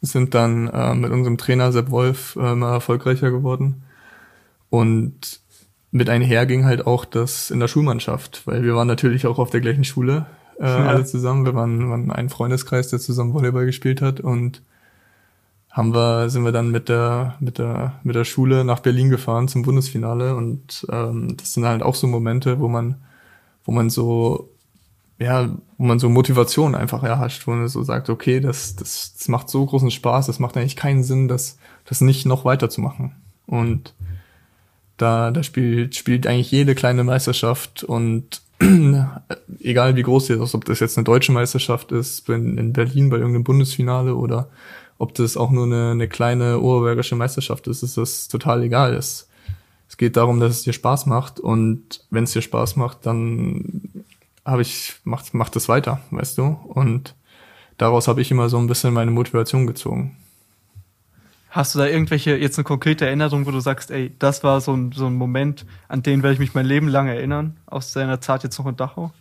[0.01, 3.83] sind dann äh, mit unserem Trainer Sepp Wolf äh, immer erfolgreicher geworden.
[4.69, 5.39] Und
[5.91, 9.49] mit einher ging halt auch das in der Schulmannschaft, weil wir waren natürlich auch auf
[9.49, 10.25] der gleichen Schule
[10.59, 10.85] äh, Ja.
[10.87, 11.45] alle zusammen.
[11.45, 14.61] Wir waren, waren ein Freundeskreis, der zusammen Volleyball gespielt hat und
[15.69, 19.47] haben wir, sind wir dann mit der, mit der, mit der Schule nach Berlin gefahren
[19.47, 22.95] zum Bundesfinale und ähm, das sind halt auch so Momente, wo man,
[23.63, 24.49] wo man so,
[25.21, 29.27] ja, wo man so Motivation einfach erhascht, wo man so sagt, okay, das, das, das
[29.27, 33.11] macht so großen Spaß, das macht eigentlich keinen Sinn, das, das nicht noch weiterzumachen.
[33.45, 33.93] Und
[34.97, 38.41] da, da spielt, spielt eigentlich jede kleine Meisterschaft und
[39.59, 43.09] egal wie groß sie ist, ob das jetzt eine deutsche Meisterschaft ist, in, in Berlin
[43.09, 44.49] bei irgendeinem Bundesfinale oder
[44.97, 48.95] ob das auch nur eine, eine kleine oberbergische Meisterschaft ist, ist das total egal.
[48.95, 49.27] Es,
[49.87, 54.03] es geht darum, dass es dir Spaß macht und wenn es dir Spaß macht, dann
[54.45, 56.43] habe ich, macht, macht es weiter, weißt du?
[56.45, 57.15] Und
[57.77, 60.17] daraus habe ich immer so ein bisschen meine Motivation gezogen.
[61.49, 64.73] Hast du da irgendwelche, jetzt eine konkrete Erinnerung, wo du sagst, ey, das war so
[64.73, 68.21] ein, so ein Moment, an den werde ich mich mein Leben lang erinnern, aus deiner
[68.21, 69.11] Zeit jetzt noch in Dachau?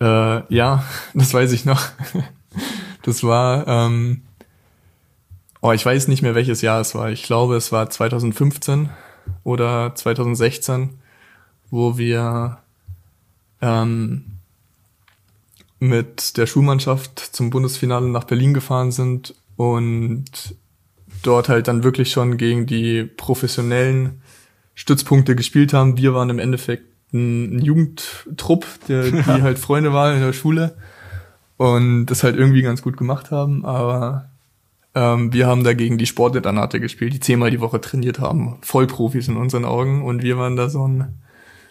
[0.00, 1.82] Äh, ja, das weiß ich noch.
[3.02, 4.24] Das war, ähm,
[5.62, 7.08] oh, ich weiß nicht mehr, welches Jahr es war.
[7.08, 8.90] Ich glaube, es war 2015
[9.42, 10.98] oder 2016,
[11.70, 12.58] wo wir
[13.60, 14.24] ähm,
[15.78, 20.54] mit der Schulmannschaft zum Bundesfinale nach Berlin gefahren sind und
[21.22, 24.22] dort halt dann wirklich schon gegen die professionellen
[24.74, 25.96] Stützpunkte gespielt haben.
[25.96, 30.76] Wir waren im Endeffekt ein Jugendtrupp, der, die halt Freunde waren in der Schule
[31.56, 34.30] und das halt irgendwie ganz gut gemacht haben, aber
[34.94, 39.36] ähm, wir haben dagegen die Sportinternate gespielt, die zehnmal die Woche trainiert haben, Vollprofis in
[39.36, 40.02] unseren Augen.
[40.02, 41.20] Und wir waren da so ein,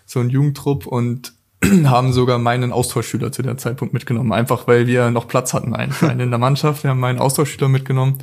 [0.05, 1.33] so ein Jugendtrupp und
[1.85, 5.93] haben sogar meinen Austauschschüler zu der Zeitpunkt mitgenommen, einfach weil wir noch Platz hatten, einen,
[6.01, 8.19] einen in der Mannschaft, wir haben meinen Austauschschüler mitgenommen.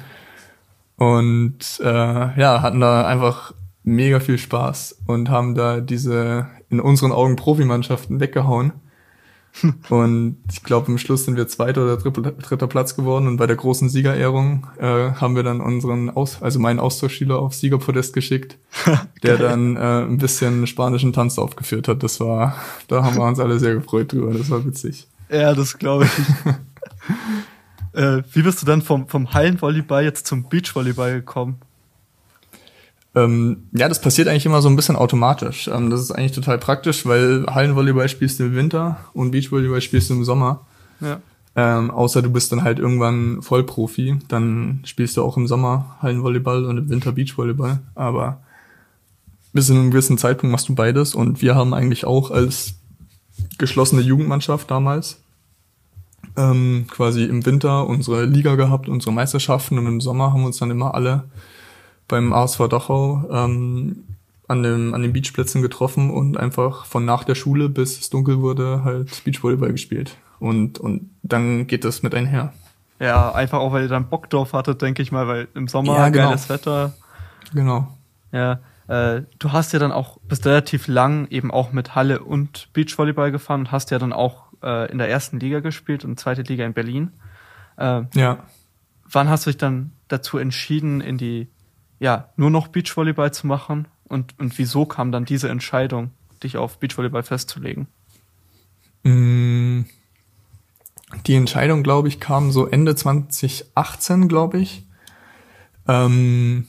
[0.97, 7.13] Und äh, ja, hatten da einfach mega viel Spaß und haben da diese in unseren
[7.13, 8.73] Augen Profimannschaften weggehauen
[9.89, 13.57] und ich glaube, im Schluss sind wir zweiter oder dritter, Platz geworden und bei der
[13.57, 18.59] großen Siegerehrung äh, haben wir dann unseren Aus, also meinen Austauschschüler aufs Siegerpodest geschickt,
[19.23, 22.03] der dann äh, ein bisschen spanischen Tanz aufgeführt hat.
[22.03, 22.57] Das war,
[22.89, 24.33] da haben wir uns alle sehr gefreut drüber.
[24.33, 25.07] Das war witzig.
[25.31, 28.01] Ja, das glaube ich.
[28.01, 31.61] äh, wie bist du dann vom, vom Hallenvolleyball jetzt zum Beachvolleyball gekommen?
[33.17, 35.69] Ähm, ja, das passiert eigentlich immer so ein bisschen automatisch.
[35.69, 40.11] Ähm, das ist eigentlich total praktisch, weil Hallenvolleyball spielst du im Winter und Beachvolleyball spielst
[40.11, 40.67] du im Sommer.
[41.01, 41.21] Ja.
[41.57, 46.67] Ähm, außer du bist dann halt irgendwann Vollprofi, dann spielst du auch im Sommer Hallenvolleyball
[46.67, 47.79] und im Winter Beachvolleyball.
[47.95, 48.43] Aber
[49.55, 52.75] bis zu einem gewissen Zeitpunkt machst du beides und wir haben eigentlich auch als
[53.57, 55.23] geschlossene Jugendmannschaft damals
[56.37, 60.59] ähm, quasi im Winter unsere Liga gehabt, unsere Meisterschaften und im Sommer haben wir uns
[60.59, 61.25] dann immer alle
[62.09, 64.05] beim ASV Dachau ähm,
[64.49, 68.41] an, dem, an den Beachplätzen getroffen und einfach von nach der Schule bis es dunkel
[68.41, 70.17] wurde halt Beachvolleyball gespielt.
[70.39, 72.53] Und, und dann geht das mit einher.
[73.01, 75.97] Ja, einfach auch, weil ihr dann Bock drauf hattet, denke ich mal, weil im Sommer
[75.97, 76.29] Ja, genau.
[76.29, 76.95] geiles Wetter.
[77.55, 77.89] Genau.
[78.33, 82.69] Ja, äh, du hast ja dann auch, bist relativ lang eben auch mit Halle und
[82.73, 86.43] Beachvolleyball gefahren und hast ja dann auch äh, in der ersten Liga gespielt und zweite
[86.43, 87.13] Liga in Berlin.
[87.79, 88.39] Äh, Ja.
[89.11, 91.49] wann hast du dich dann dazu entschieden, in die,
[91.99, 93.89] ja, nur noch Beachvolleyball zu machen?
[94.05, 96.11] Und, und wieso kam dann diese Entscheidung,
[96.43, 97.89] dich auf Beachvolleyball festzulegen?
[99.03, 99.83] Mm,
[101.27, 104.85] Die Entscheidung, glaube ich, kam so Ende 2018, glaube ich.
[105.89, 106.67] Ähm,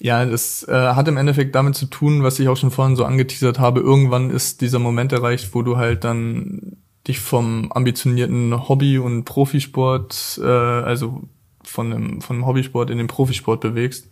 [0.00, 3.04] ja, das äh, hat im Endeffekt damit zu tun, was ich auch schon vorhin so
[3.04, 3.80] angeteasert habe.
[3.80, 10.40] Irgendwann ist dieser Moment erreicht, wo du halt dann dich vom ambitionierten Hobby- und Profisport,
[10.42, 11.22] äh, also
[11.62, 14.08] von einem, von einem Hobbysport in den Profisport bewegst.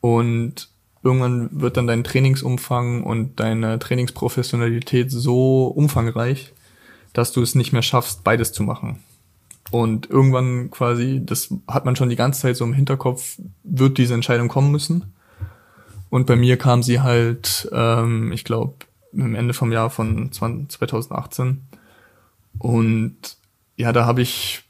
[0.00, 0.68] Und
[1.02, 6.52] irgendwann wird dann dein Trainingsumfang und deine Trainingsprofessionalität so umfangreich,
[7.12, 9.00] dass du es nicht mehr schaffst, beides zu machen.
[9.70, 14.14] Und irgendwann quasi, das hat man schon die ganze Zeit so im Hinterkopf, wird diese
[14.14, 15.12] Entscheidung kommen müssen.
[16.10, 20.78] Und bei mir kam sie halt, ähm, ich glaube, am Ende vom Jahr von 20,
[20.78, 21.62] 2018.
[22.58, 23.36] Und
[23.76, 24.62] ja, da habe ich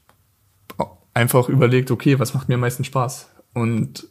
[1.13, 3.29] einfach überlegt, okay, was macht mir am meisten Spaß?
[3.53, 4.08] Und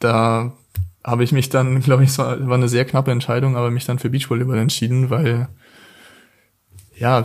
[0.00, 0.52] da
[1.04, 3.86] habe ich mich dann, glaube ich, es war, war eine sehr knappe Entscheidung, aber mich
[3.86, 5.48] dann für Beachvolleyball entschieden, weil
[6.98, 7.24] ja,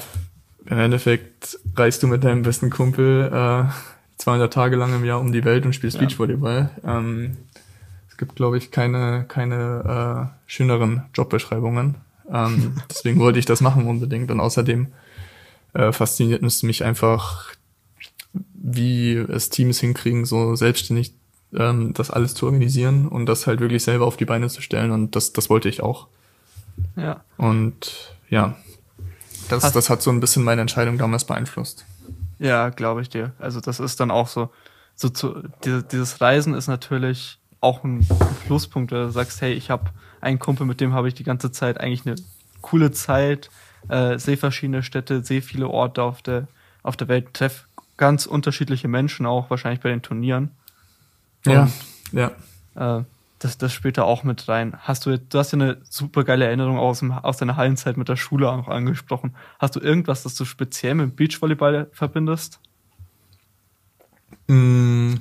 [0.66, 3.72] im Endeffekt reist du mit deinem besten Kumpel äh,
[4.18, 6.02] 200 Tage lang im Jahr um die Welt und spielst Ja.
[6.02, 6.70] Beachvolleyball.
[6.86, 7.38] Ähm,
[8.10, 11.96] es gibt, glaube ich, keine keine äh, schöneren Jobbeschreibungen.
[12.32, 14.32] Ähm, deswegen wollte ich das machen unbedingt.
[14.32, 14.88] Und außerdem
[15.74, 17.54] äh, fasziniert es mich einfach,
[18.54, 21.14] wie es Teams hinkriegen, so selbstständig
[21.54, 24.92] ähm, das alles zu organisieren und das halt wirklich selber auf die Beine zu stellen.
[24.92, 26.08] Und das, das wollte ich auch.
[26.96, 27.22] Ja.
[27.38, 28.56] Und ja,
[29.50, 31.86] das, Hast- das hat so ein bisschen meine Entscheidung damals beeinflusst.
[32.40, 33.32] Ja, glaube ich dir.
[33.40, 34.50] Also das ist dann auch so,
[34.96, 38.06] so zu, diese, dieses Reisen ist natürlich auch ein
[38.46, 39.86] Pluspunkt, wenn du sagst, hey, ich habe
[40.22, 42.16] einen Kumpel, mit dem habe ich die ganze Zeit eigentlich eine
[42.62, 43.50] coole Zeit,
[43.88, 46.48] äh, sehe verschiedene Städte, sehe viele Orte auf der,
[46.84, 47.66] auf der Welt, treffe
[47.98, 50.52] ganz unterschiedliche Menschen auch, wahrscheinlich bei den Turnieren.
[51.54, 52.32] Ja,
[52.76, 53.00] ja.
[53.00, 53.04] Äh,
[53.40, 54.76] das, das spielt da auch mit rein.
[54.80, 57.98] Hast du, jetzt- du hast ja eine super geile Erinnerung aus, dem, aus deiner Hallenzeit
[57.98, 59.36] mit der Schule auch angesprochen.
[59.60, 62.60] Hast du irgendwas, das du speziell mit Beachvolleyball verbindest?
[64.48, 65.16] Mm,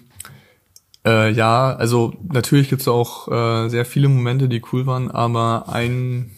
[1.06, 6.30] äh, ja, also natürlich gibt's auch äh, sehr viele Momente, die cool waren, aber ein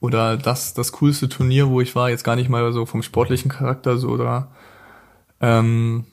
[0.00, 3.50] oder das das coolste Turnier, wo ich war, jetzt gar nicht mal so vom sportlichen
[3.50, 4.50] Charakter so oder
[5.40, 6.06] ähm,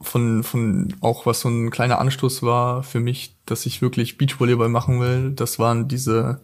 [0.00, 4.68] von von auch was so ein kleiner Anstoß war für mich, dass ich wirklich Beachvolleyball
[4.68, 5.32] machen will.
[5.32, 6.40] Das waren diese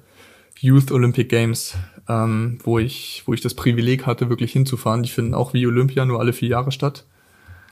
[0.58, 1.74] Youth Olympic Games,
[2.08, 5.02] ähm, wo ich wo ich das Privileg hatte, wirklich hinzufahren.
[5.02, 7.06] Die finden auch wie Olympia nur alle vier Jahre statt.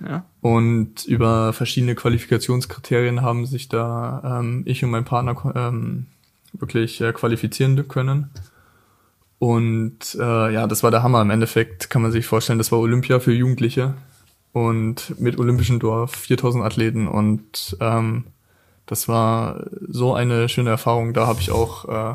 [0.07, 0.25] Ja.
[0.41, 6.07] Und über verschiedene Qualifikationskriterien haben sich da ähm, ich und mein Partner ähm,
[6.53, 8.31] wirklich äh, qualifizieren können.
[9.39, 11.21] Und äh, ja, das war der Hammer.
[11.21, 13.95] Im Endeffekt kann man sich vorstellen, das war Olympia für Jugendliche
[14.55, 18.25] und mit Olympischen Dorf 4000 Athleten und ähm,
[18.87, 21.13] das war so eine schöne Erfahrung.
[21.13, 22.15] Da habe ich auch äh,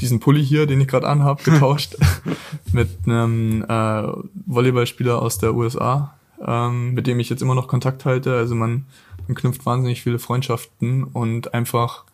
[0.00, 1.96] diesen Pulli hier, den ich gerade anhab, getauscht
[2.72, 4.02] mit einem äh,
[4.46, 6.14] Volleyballspieler aus der USA,
[6.44, 8.34] ähm, mit dem ich jetzt immer noch Kontakt halte.
[8.34, 8.86] Also man,
[9.28, 12.04] man knüpft wahnsinnig viele Freundschaften und einfach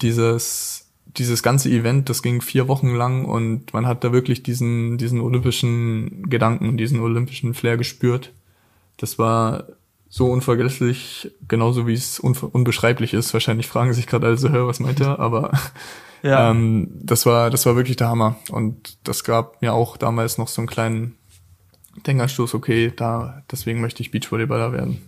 [0.00, 0.83] dieses
[1.16, 5.20] dieses ganze Event, das ging vier Wochen lang und man hat da wirklich diesen diesen
[5.20, 8.32] olympischen Gedanken, diesen olympischen Flair gespürt.
[8.96, 9.64] Das war
[10.08, 13.32] so unvergesslich, genauso wie es unbeschreiblich ist.
[13.32, 15.18] Wahrscheinlich fragen sich gerade alle so, hör, was meint er?
[15.18, 15.52] Aber
[16.24, 16.50] Ja.
[16.50, 18.36] Ähm, das war, das war wirklich der Hammer.
[18.50, 21.16] Und das gab mir auch damals noch so einen kleinen
[22.06, 25.02] Denkerstoß, okay, da, deswegen möchte ich Beachvolleyballer werden.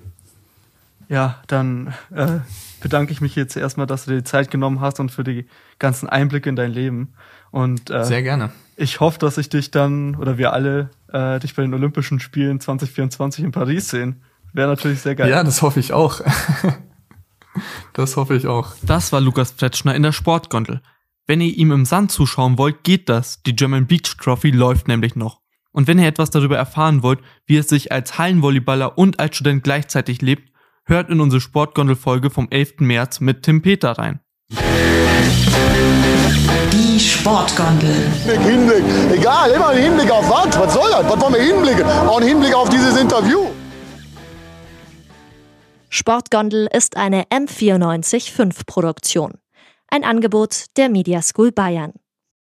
[1.08, 2.40] Ja, dann äh,
[2.82, 5.46] bedanke ich mich jetzt erstmal, dass du dir die Zeit genommen hast und für die
[5.78, 7.14] ganzen Einblicke in dein Leben.
[7.50, 8.50] Und äh, Sehr gerne.
[8.76, 12.60] ich hoffe, dass ich dich dann oder wir alle äh, dich bei den Olympischen Spielen
[12.60, 14.22] 2024 in Paris sehen.
[14.52, 15.28] Wäre natürlich sehr geil.
[15.28, 16.20] Ja, das hoffe ich auch.
[17.92, 18.74] das hoffe ich auch.
[18.82, 20.80] Das war Lukas Pletschner in der Sportgondel.
[21.26, 23.42] Wenn ihr ihm im Sand zuschauen wollt, geht das.
[23.42, 25.40] Die German Beach Trophy läuft nämlich noch.
[25.72, 29.62] Und wenn ihr etwas darüber erfahren wollt, wie es sich als Hallenvolleyballer und als Student
[29.62, 30.50] gleichzeitig lebt,
[30.84, 32.80] hört in unsere Sportgondel-Folge vom 11.
[32.80, 34.20] März mit Tim Peter rein.
[36.72, 37.94] Die Sportgondel.
[38.24, 39.18] Hinblick, Hinblick.
[39.18, 40.58] Egal, immer ein Hinblick auf was?
[40.58, 41.04] Was soll das?
[41.10, 41.84] Was wollen wir hinblicken?
[41.84, 43.46] Auch ein Hinblick auf dieses Interview.
[45.88, 49.34] Sportgondel ist eine M945 Produktion.
[49.88, 51.92] Ein Angebot der Media School Bayern.